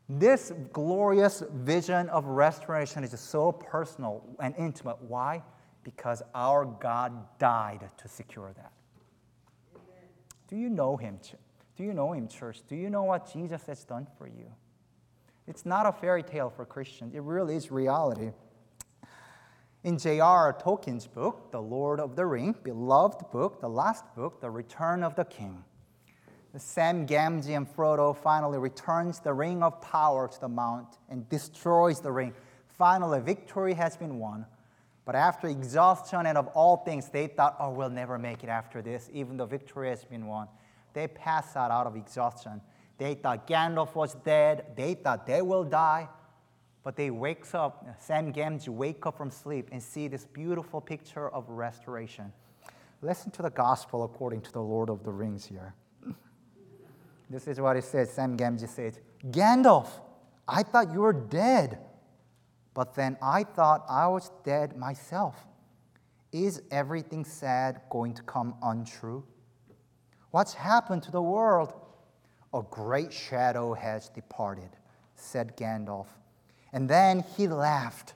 This 0.08 0.52
glorious 0.72 1.42
vision 1.52 2.08
of 2.08 2.24
restoration 2.24 3.04
is 3.04 3.18
so 3.20 3.52
personal 3.52 4.24
and 4.40 4.54
intimate. 4.56 5.02
Why? 5.02 5.42
Because 5.84 6.22
our 6.34 6.64
God 6.64 7.12
died 7.38 7.90
to 7.98 8.08
secure 8.08 8.52
that. 8.56 8.72
Amen. 9.74 10.08
Do 10.48 10.56
you 10.56 10.70
know 10.70 10.96
him? 10.96 11.18
Do 11.76 11.84
you 11.84 11.92
know 11.92 12.12
him, 12.12 12.26
church? 12.26 12.62
Do 12.66 12.74
you 12.74 12.88
know 12.88 13.04
what 13.04 13.30
Jesus 13.30 13.66
has 13.66 13.84
done 13.84 14.06
for 14.16 14.26
you? 14.26 14.50
It's 15.46 15.66
not 15.66 15.86
a 15.86 15.92
fairy 15.92 16.22
tale 16.22 16.50
for 16.50 16.64
Christians, 16.64 17.14
it 17.14 17.22
really 17.22 17.56
is 17.56 17.70
reality. 17.70 18.30
In 19.84 19.96
J.R. 19.96 20.52
Tolkien's 20.54 21.06
book, 21.06 21.52
The 21.52 21.62
Lord 21.62 22.00
of 22.00 22.16
the 22.16 22.26
Ring, 22.26 22.54
beloved 22.62 23.30
book, 23.30 23.60
the 23.60 23.68
last 23.68 24.04
book, 24.14 24.40
The 24.40 24.50
Return 24.50 25.04
of 25.04 25.14
the 25.14 25.24
King, 25.24 25.64
Sam 26.56 27.06
Gamgee 27.06 27.56
and 27.56 27.68
Frodo 27.68 28.16
finally 28.16 28.58
returns 28.58 29.20
the 29.20 29.32
ring 29.32 29.62
of 29.62 29.80
power 29.80 30.28
to 30.28 30.40
the 30.40 30.48
mount 30.48 30.98
and 31.10 31.28
destroys 31.28 32.00
the 32.00 32.10
ring. 32.10 32.32
Finally, 32.66 33.20
victory 33.20 33.74
has 33.74 33.96
been 33.96 34.18
won. 34.18 34.46
But 35.04 35.14
after 35.14 35.48
exhaustion 35.48 36.26
and 36.26 36.38
of 36.38 36.48
all 36.48 36.78
things, 36.78 37.08
they 37.08 37.26
thought, 37.26 37.56
oh, 37.60 37.70
we'll 37.70 37.90
never 37.90 38.18
make 38.18 38.44
it 38.44 38.48
after 38.48 38.82
this, 38.82 39.08
even 39.12 39.36
though 39.36 39.46
victory 39.46 39.88
has 39.88 40.04
been 40.04 40.26
won. 40.26 40.48
They 40.94 41.06
pass 41.08 41.54
out 41.54 41.70
out 41.70 41.86
of 41.86 41.96
exhaustion. 41.96 42.60
They 42.98 43.14
thought 43.14 43.46
Gandalf 43.46 43.94
was 43.94 44.14
dead. 44.16 44.66
They 44.76 44.94
thought 44.94 45.26
they 45.26 45.42
will 45.42 45.64
die. 45.64 46.08
But 46.82 46.96
they 46.96 47.10
wakes 47.10 47.54
up, 47.54 47.86
Sam 48.00 48.32
Gamgee 48.32 48.68
wake 48.68 49.04
up 49.04 49.18
from 49.18 49.30
sleep 49.30 49.68
and 49.72 49.82
see 49.82 50.08
this 50.08 50.24
beautiful 50.24 50.80
picture 50.80 51.28
of 51.28 51.48
restoration. 51.48 52.32
Listen 53.02 53.30
to 53.32 53.42
the 53.42 53.50
gospel 53.50 54.04
according 54.04 54.40
to 54.42 54.52
the 54.52 54.62
Lord 54.62 54.88
of 54.88 55.04
the 55.04 55.12
Rings 55.12 55.44
here. 55.44 55.74
This 57.30 57.46
is 57.46 57.60
what 57.60 57.76
it 57.76 57.84
says. 57.84 58.10
Sam 58.10 58.36
Gamgee 58.36 58.68
says, 58.68 59.00
Gandalf, 59.30 59.88
I 60.46 60.62
thought 60.62 60.92
you 60.92 61.00
were 61.00 61.12
dead. 61.12 61.78
But 62.74 62.94
then 62.94 63.16
I 63.20 63.44
thought 63.44 63.84
I 63.88 64.06
was 64.06 64.30
dead 64.44 64.76
myself. 64.76 65.36
Is 66.32 66.62
everything 66.70 67.24
sad 67.24 67.80
going 67.90 68.14
to 68.14 68.22
come 68.22 68.54
untrue? 68.62 69.24
What's 70.30 70.54
happened 70.54 71.02
to 71.04 71.10
the 71.10 71.22
world? 71.22 71.72
A 72.54 72.62
great 72.62 73.12
shadow 73.12 73.74
has 73.74 74.08
departed, 74.08 74.70
said 75.16 75.56
Gandalf. 75.56 76.06
And 76.72 76.88
then 76.88 77.24
he 77.36 77.48
laughed. 77.48 78.14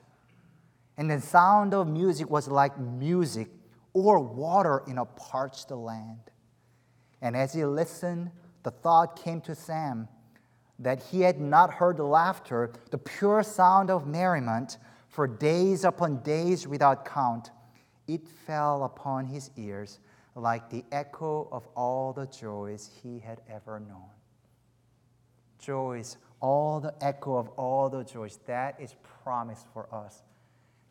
And 0.97 1.09
the 1.09 1.19
sound 1.19 1.73
of 1.73 1.87
music 1.87 2.29
was 2.29 2.47
like 2.47 2.77
music 2.79 3.49
or 3.93 4.19
water 4.19 4.83
in 4.87 4.97
a 4.97 5.05
parched 5.05 5.71
land. 5.71 6.31
And 7.21 7.35
as 7.35 7.53
he 7.53 7.65
listened, 7.65 8.31
the 8.63 8.71
thought 8.71 9.21
came 9.21 9.41
to 9.41 9.55
Sam 9.55 10.07
that 10.79 11.03
he 11.03 11.21
had 11.21 11.39
not 11.39 11.73
heard 11.73 11.97
the 11.97 12.03
laughter, 12.03 12.71
the 12.91 12.97
pure 12.97 13.43
sound 13.43 13.89
of 13.89 14.07
merriment, 14.07 14.77
for 15.07 15.27
days 15.27 15.83
upon 15.83 16.23
days 16.23 16.67
without 16.67 17.05
count. 17.05 17.51
It 18.07 18.27
fell 18.27 18.83
upon 18.83 19.25
his 19.25 19.51
ears 19.55 19.99
like 20.35 20.69
the 20.69 20.83
echo 20.91 21.47
of 21.51 21.67
all 21.75 22.11
the 22.11 22.25
joys 22.25 22.89
he 23.01 23.19
had 23.19 23.41
ever 23.47 23.79
known. 23.79 24.09
Joys 25.59 26.17
all 26.43 26.81
the 26.81 26.93
echo 26.99 27.37
of 27.37 27.47
all 27.49 27.89
the 27.89 28.03
joys. 28.03 28.37
That 28.47 28.75
is 28.79 28.95
promised 29.23 29.65
for 29.73 29.87
us. 29.93 30.23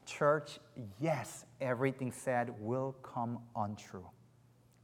Church, 0.06 0.58
yes, 0.98 1.44
everything 1.60 2.10
said 2.10 2.54
will 2.58 2.96
come 3.02 3.38
untrue. 3.54 4.08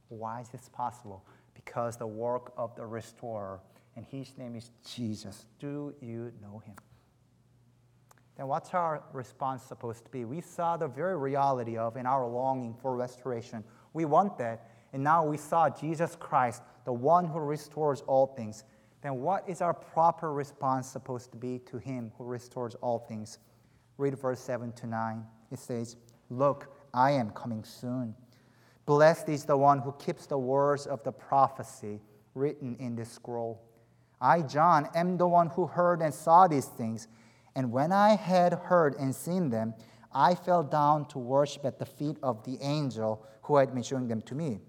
Why 0.09 0.41
is 0.41 0.49
this 0.49 0.69
possible? 0.69 1.25
Because 1.63 1.97
the 1.97 2.07
work 2.07 2.53
of 2.57 2.75
the 2.75 2.85
restorer, 2.85 3.59
and 3.95 4.05
his 4.05 4.37
name 4.37 4.55
is 4.55 4.71
Jesus. 4.95 5.45
Do 5.59 5.93
you 6.01 6.31
know 6.41 6.59
him? 6.59 6.75
Then 8.37 8.47
what's 8.47 8.73
our 8.73 9.03
response 9.11 9.63
supposed 9.63 10.05
to 10.05 10.11
be? 10.11 10.23
We 10.23 10.39
saw 10.39 10.77
the 10.77 10.87
very 10.87 11.17
reality 11.17 11.77
of 11.77 11.97
in 11.97 12.05
our 12.05 12.25
longing 12.25 12.75
for 12.81 12.95
restoration. 12.95 13.63
We 13.93 14.05
want 14.05 14.37
that. 14.37 14.69
And 14.93 15.03
now 15.03 15.25
we 15.25 15.37
saw 15.37 15.69
Jesus 15.69 16.15
Christ, 16.15 16.63
the 16.85 16.93
one 16.93 17.25
who 17.25 17.39
restores 17.39 18.01
all 18.01 18.27
things 18.27 18.63
then 19.01 19.21
what 19.21 19.47
is 19.47 19.61
our 19.61 19.73
proper 19.73 20.33
response 20.33 20.87
supposed 20.87 21.31
to 21.31 21.37
be 21.37 21.59
to 21.59 21.77
him 21.77 22.11
who 22.17 22.25
restores 22.25 22.75
all 22.75 22.99
things? 22.99 23.39
Read 23.97 24.17
verse 24.17 24.39
7 24.39 24.71
to 24.73 24.87
9. 24.87 25.25
It 25.51 25.59
says, 25.59 25.95
Look, 26.29 26.75
I 26.93 27.11
am 27.11 27.31
coming 27.31 27.63
soon. 27.63 28.15
Blessed 28.89 29.29
is 29.29 29.45
the 29.45 29.55
one 29.55 29.77
who 29.77 29.91
keeps 29.99 30.25
the 30.25 30.39
words 30.39 30.87
of 30.87 31.03
the 31.03 31.11
prophecy 31.11 32.01
written 32.33 32.75
in 32.79 32.95
this 32.95 33.11
scroll. 33.11 33.61
I, 34.19 34.41
John, 34.41 34.89
am 34.95 35.15
the 35.15 35.27
one 35.27 35.49
who 35.49 35.67
heard 35.67 36.01
and 36.01 36.11
saw 36.11 36.47
these 36.47 36.65
things. 36.65 37.07
And 37.55 37.71
when 37.71 37.91
I 37.91 38.15
had 38.15 38.51
heard 38.51 38.95
and 38.95 39.13
seen 39.13 39.51
them, 39.51 39.75
I 40.11 40.33
fell 40.33 40.63
down 40.63 41.05
to 41.09 41.19
worship 41.19 41.65
at 41.65 41.77
the 41.77 41.85
feet 41.85 42.17
of 42.23 42.43
the 42.45 42.57
angel 42.61 43.23
who 43.43 43.57
had 43.57 43.75
been 43.75 43.83
showing 43.83 44.07
them 44.07 44.23
to 44.23 44.33
me. 44.33 44.59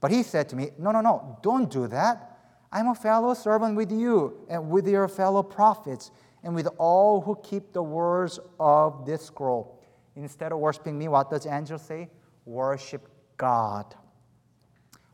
But 0.00 0.12
he 0.12 0.22
said 0.22 0.48
to 0.50 0.54
me, 0.54 0.70
No, 0.78 0.92
no, 0.92 1.00
no, 1.00 1.36
don't 1.42 1.68
do 1.68 1.88
that. 1.88 2.38
I'm 2.70 2.86
a 2.86 2.94
fellow 2.94 3.34
servant 3.34 3.74
with 3.74 3.90
you 3.90 4.46
and 4.48 4.70
with 4.70 4.86
your 4.86 5.08
fellow 5.08 5.42
prophets 5.42 6.12
and 6.44 6.54
with 6.54 6.68
all 6.78 7.20
who 7.20 7.36
keep 7.42 7.72
the 7.72 7.82
words 7.82 8.38
of 8.60 9.04
this 9.04 9.22
scroll. 9.26 9.82
Instead 10.14 10.52
of 10.52 10.60
worshiping 10.60 10.96
me, 10.96 11.08
what 11.08 11.30
does 11.30 11.46
angel 11.46 11.80
say? 11.80 12.08
Worship 12.44 13.08
God. 13.36 13.94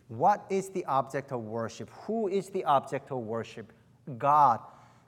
What 0.08 0.44
is 0.50 0.68
the 0.68 0.84
object 0.84 1.32
of 1.32 1.40
worship? 1.42 1.90
Who 2.06 2.28
is 2.28 2.50
the 2.50 2.64
object 2.64 3.10
of 3.10 3.18
worship? 3.18 3.72
God. 4.18 4.60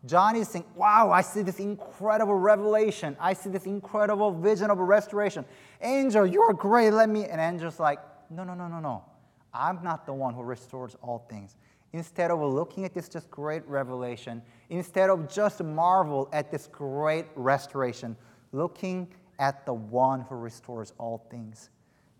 John 0.06 0.36
is 0.36 0.48
saying, 0.48 0.64
Wow, 0.74 1.10
I 1.10 1.20
see 1.20 1.42
this 1.42 1.58
incredible 1.58 2.34
revelation. 2.34 3.16
I 3.20 3.32
see 3.32 3.50
this 3.50 3.66
incredible 3.66 4.32
vision 4.32 4.70
of 4.70 4.78
restoration. 4.78 5.44
Angel, 5.80 6.26
you 6.26 6.42
are 6.42 6.52
great. 6.52 6.90
Let 6.90 7.08
me. 7.08 7.24
And 7.24 7.40
angel's 7.40 7.80
like, 7.80 7.98
No, 8.30 8.44
no, 8.44 8.54
no, 8.54 8.68
no, 8.68 8.80
no. 8.80 9.04
I'm 9.52 9.82
not 9.82 10.04
the 10.04 10.12
one 10.12 10.34
who 10.34 10.42
restores 10.42 10.96
all 11.02 11.26
things 11.30 11.56
instead 11.94 12.32
of 12.32 12.40
looking 12.40 12.84
at 12.84 12.92
this 12.92 13.08
just 13.08 13.30
great 13.30 13.66
revelation, 13.68 14.42
instead 14.68 15.10
of 15.10 15.32
just 15.32 15.62
marvel 15.62 16.28
at 16.32 16.50
this 16.50 16.66
great 16.66 17.26
restoration, 17.36 18.16
looking 18.50 19.06
at 19.38 19.64
the 19.64 19.72
one 19.72 20.20
who 20.22 20.34
restores 20.34 20.92
all 20.98 21.24
things. 21.30 21.70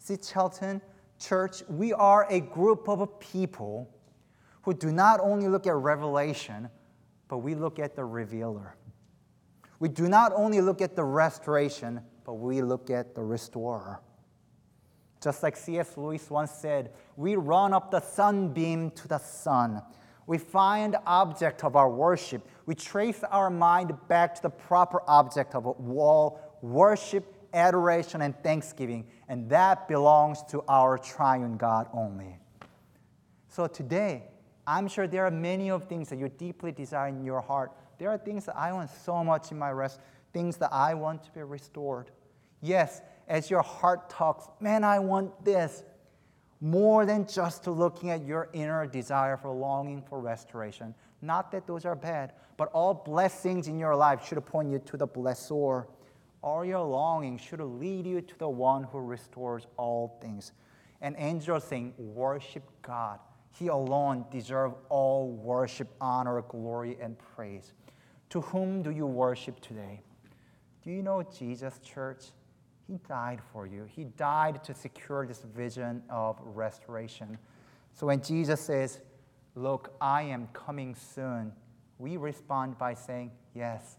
See, 0.05 0.19
Chelton, 0.19 0.83
church, 1.19 1.63
we 1.67 1.95
are 1.95 2.27
a 2.29 2.39
group 2.39 2.91
of 2.91 3.19
people 3.21 3.89
who 4.61 4.75
do 4.75 4.93
not 4.93 5.19
only 5.21 5.49
look 5.49 5.67
at 5.67 5.75
revelation, 5.77 6.69
but 7.27 7.39
we 7.39 7.55
look 7.55 7.79
at 7.79 7.97
the 7.97 8.05
revealer. 8.05 8.77
We 9.79 9.89
do 9.89 10.07
not 10.07 10.33
only 10.37 10.61
look 10.61 10.83
at 10.83 10.95
the 10.95 11.05
restoration, 11.05 12.03
but 12.27 12.35
we 12.35 12.61
look 12.61 12.91
at 12.91 13.15
the 13.15 13.23
restorer. 13.23 14.03
Just 15.23 15.43
like 15.43 15.57
C.S. 15.57 15.97
Lewis 15.97 16.29
once 16.29 16.51
said, 16.51 16.93
we 17.17 17.37
run 17.37 17.73
up 17.73 17.91
the 17.91 18.01
sunbeam 18.01 18.91
to 18.91 19.09
the 19.09 19.17
sun. 19.17 19.81
We 20.27 20.37
find 20.37 20.97
object 21.07 21.65
of 21.65 21.77
our 21.77 21.89
worship. 21.89 22.47
We 22.67 22.75
trace 22.75 23.25
our 23.31 23.49
mind 23.49 23.93
back 24.09 24.35
to 24.35 24.43
the 24.43 24.51
proper 24.51 25.01
object 25.09 25.55
of 25.55 25.67
all 25.67 26.59
worship, 26.61 27.25
adoration, 27.55 28.21
and 28.21 28.37
thanksgiving, 28.43 29.07
and 29.29 29.49
that 29.51 29.89
belongs 29.89 30.43
to 30.51 30.63
our 30.69 30.99
triune 30.99 31.57
God 31.57 31.89
only. 31.93 32.39
So 33.49 33.67
today, 33.67 34.25
I'm 34.67 34.89
sure 34.89 35.07
there 35.07 35.27
are 35.27 35.31
many 35.31 35.71
of 35.71 35.85
things 35.85 36.09
that 36.09 36.19
you 36.19 36.29
deeply 36.29 36.73
desire 36.73 37.09
in 37.09 37.25
your 37.25 37.41
heart. 37.41 37.73
There 37.99 38.11
are 38.11 38.19
things 38.19 38.47
that 38.47 38.57
I 38.57 38.73
want 38.73 38.91
so 38.91 39.23
much 39.23 39.53
in 39.53 39.59
my 39.59 39.71
rest, 39.71 40.01
things 40.33 40.57
that 40.57 40.73
I 40.73 40.95
want 40.95 41.23
to 41.25 41.31
be 41.31 41.43
restored. 41.43 42.11
Yes, 42.61 43.03
as 43.29 43.51
your 43.51 43.63
heart 43.63 44.11
talks, 44.11 44.49
man, 44.61 44.85
I 44.85 44.99
want 44.99 45.45
this, 45.45 45.85
more 46.61 47.05
than 47.05 47.27
just 47.27 47.65
to 47.65 47.71
looking 47.71 48.11
at 48.11 48.25
your 48.25 48.49
inner 48.53 48.87
desire 48.87 49.37
for 49.37 49.51
longing 49.51 50.03
for 50.03 50.19
restoration. 50.19 50.95
Not 51.21 51.53
that 51.53 51.67
those 51.67 51.85
are 51.85 51.95
bad, 51.95 52.33
but 52.57 52.71
all 52.73 52.95
blessings 52.95 53.69
in 53.69 53.79
your 53.79 53.95
life 53.95 54.27
should 54.27 54.45
point 54.47 54.71
you 54.71 54.79
to 54.79 54.97
the 54.97 55.07
blessor. 55.07 55.87
All 56.45 56.63
your 56.63 56.83
longing 56.83 57.39
should 57.39 57.61
lead 57.61 58.07
you 58.07 58.21
to 58.21 58.39
the 58.39 58.49
one 58.51 58.85
who 58.85 59.01
restores 59.01 59.67
all 59.79 60.19
things. 60.21 60.53
And 61.01 61.17
angels 61.19 61.65
saying, 61.65 61.95
Worship 61.97 62.65
God. 62.83 63.19
He 63.51 63.69
alone 63.69 64.27
deserves 64.31 64.75
all 64.91 65.31
worship, 65.31 65.89
honor, 66.03 66.43
glory, 66.43 66.99
and 67.01 67.17
praise. 67.35 67.73
To 68.29 68.43
whom 68.43 68.83
do 68.83 68.91
you 68.91 69.07
worship 69.07 69.59
today? 69.61 70.03
Do 70.83 70.91
you 70.91 71.03
know 71.03 71.23
Jesus, 71.23 71.79
church? 71.79 72.25
He 72.87 72.99
died 73.09 73.41
for 73.51 73.67
you. 73.67 73.87
He 73.91 74.05
died 74.05 74.63
to 74.65 74.75
secure 74.75 75.27
this 75.27 75.47
vision 75.57 76.03
of 76.11 76.39
restoration. 76.45 77.39
So 77.95 78.09
when 78.09 78.23
Jesus 78.23 78.61
says, 78.61 79.01
Look, 79.55 79.95
I 79.99 80.25
am 80.25 80.49
coming 80.53 80.95
soon, 80.95 81.53
we 81.97 82.19
respond 82.19 82.77
by 82.77 82.93
saying, 82.93 83.31
Yes, 83.55 83.97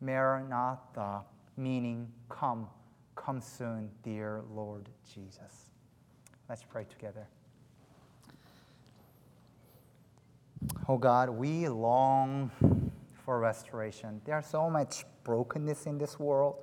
Maranatha, 0.00 1.22
meaning 1.58 2.08
come, 2.28 2.68
come 3.16 3.40
soon, 3.40 3.90
dear 4.02 4.42
Lord 4.54 4.88
Jesus. 5.12 5.70
Let's 6.48 6.62
pray 6.62 6.84
together. 6.84 7.26
Oh 10.88 10.96
God, 10.96 11.30
we 11.30 11.68
long 11.68 12.50
for 13.24 13.40
restoration. 13.40 14.20
There's 14.24 14.46
so 14.46 14.70
much 14.70 15.04
brokenness 15.24 15.86
in 15.86 15.98
this 15.98 16.18
world. 16.18 16.56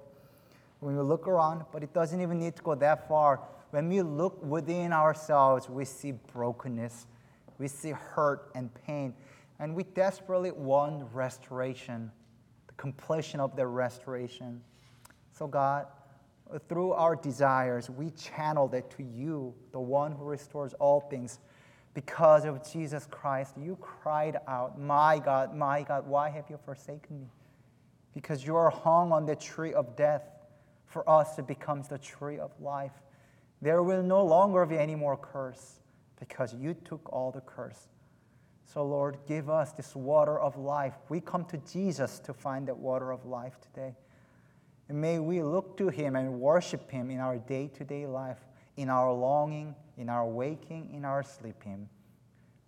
When 0.80 0.96
we 0.96 1.04
look 1.04 1.28
around, 1.28 1.64
but 1.72 1.84
it 1.84 1.94
doesn't 1.94 2.22
even 2.22 2.40
need 2.40 2.56
to 2.56 2.64
go 2.64 2.76
that 2.76 3.08
far. 3.08 3.42
When 3.72 3.90
we 3.90 4.02
look 4.02 4.42
within 4.44 4.94
ourselves, 4.94 5.70
we 5.70 5.86
see 5.86 6.14
brokenness, 6.34 7.08
we 7.58 7.68
see 7.68 7.92
hurt 7.92 8.52
and 8.56 8.70
pain, 8.86 9.14
and 9.60 9.76
we 9.76 9.84
desperately 9.84 10.52
want 10.52 11.04
restoration, 11.14 12.12
the 12.68 12.74
completion 12.74 13.40
of 13.40 13.56
the 13.56 13.68
restoration. 13.68 14.62
So, 15.38 15.48
God, 15.48 15.88
through 16.70 16.94
our 16.94 17.16
desires, 17.16 17.90
we 17.90 18.12
channeled 18.12 18.74
it 18.74 18.90
to 18.92 19.04
you, 19.04 19.54
the 19.74 19.80
one 19.80 20.14
who 20.14 20.24
restores 20.24 20.74
all 20.76 21.02
things. 21.02 21.40
Because 21.94 22.46
of 22.46 22.70
Jesus 22.72 23.06
Christ, 23.12 23.56
you 23.58 23.78
cried 23.82 24.38
out, 24.48 24.80
My 24.80 25.20
God, 25.20 25.54
my 25.54 25.84
God, 25.84 26.08
why 26.08 26.30
have 26.30 26.46
you 26.50 26.58
forsaken 26.64 27.20
me? 27.20 27.28
Because 28.14 28.46
you 28.46 28.56
are 28.56 28.70
hung 28.70 29.12
on 29.12 29.26
the 29.26 29.36
tree 29.36 29.74
of 29.74 29.98
death. 29.98 30.24
For 30.86 31.08
us, 31.10 31.38
it 31.38 31.48
becomes 31.48 31.90
the 31.90 31.98
tree 31.98 32.40
of 32.40 32.52
life. 32.62 32.94
There 33.62 33.84
will 33.84 34.04
no 34.04 34.24
longer 34.24 34.66
be 34.66 34.78
any 34.78 34.96
more 34.96 35.18
curse 35.18 35.82
because 36.18 36.54
you 36.54 36.74
took 36.74 37.12
all 37.12 37.32
the 37.32 37.42
curse. 37.42 37.90
So, 38.64 38.86
Lord, 38.86 39.18
give 39.28 39.50
us 39.50 39.74
this 39.74 39.96
water 39.96 40.40
of 40.40 40.58
life. 40.58 40.94
We 41.10 41.20
come 41.20 41.44
to 41.46 41.58
Jesus 41.58 42.20
to 42.20 42.34
find 42.34 42.68
that 42.70 42.78
water 42.78 43.12
of 43.12 43.26
life 43.26 43.56
today. 43.60 43.96
And 44.90 45.02
may 45.02 45.20
we 45.20 45.42
look 45.42 45.78
to 45.78 45.90
Him 45.90 46.16
and 46.16 46.40
worship 46.40 46.90
Him 46.90 47.10
in 47.10 47.20
our 47.20 47.38
day 47.38 47.70
to 47.76 47.84
day 47.84 48.06
life, 48.06 48.40
in 48.78 48.90
our 48.90 49.12
longing, 49.12 49.76
in 49.98 50.10
our 50.10 50.28
waking, 50.28 50.92
in 50.94 51.06
our 51.06 51.24
sleeping. 51.24 51.90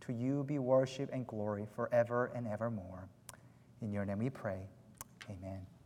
To 0.01 0.13
you 0.13 0.43
be 0.43 0.57
worship 0.57 1.09
and 1.11 1.27
glory 1.27 1.67
forever 1.75 2.31
and 2.33 2.47
evermore. 2.47 3.07
In 3.81 3.91
your 3.91 4.05
name 4.05 4.19
we 4.19 4.29
pray. 4.29 4.59
Amen. 5.29 5.76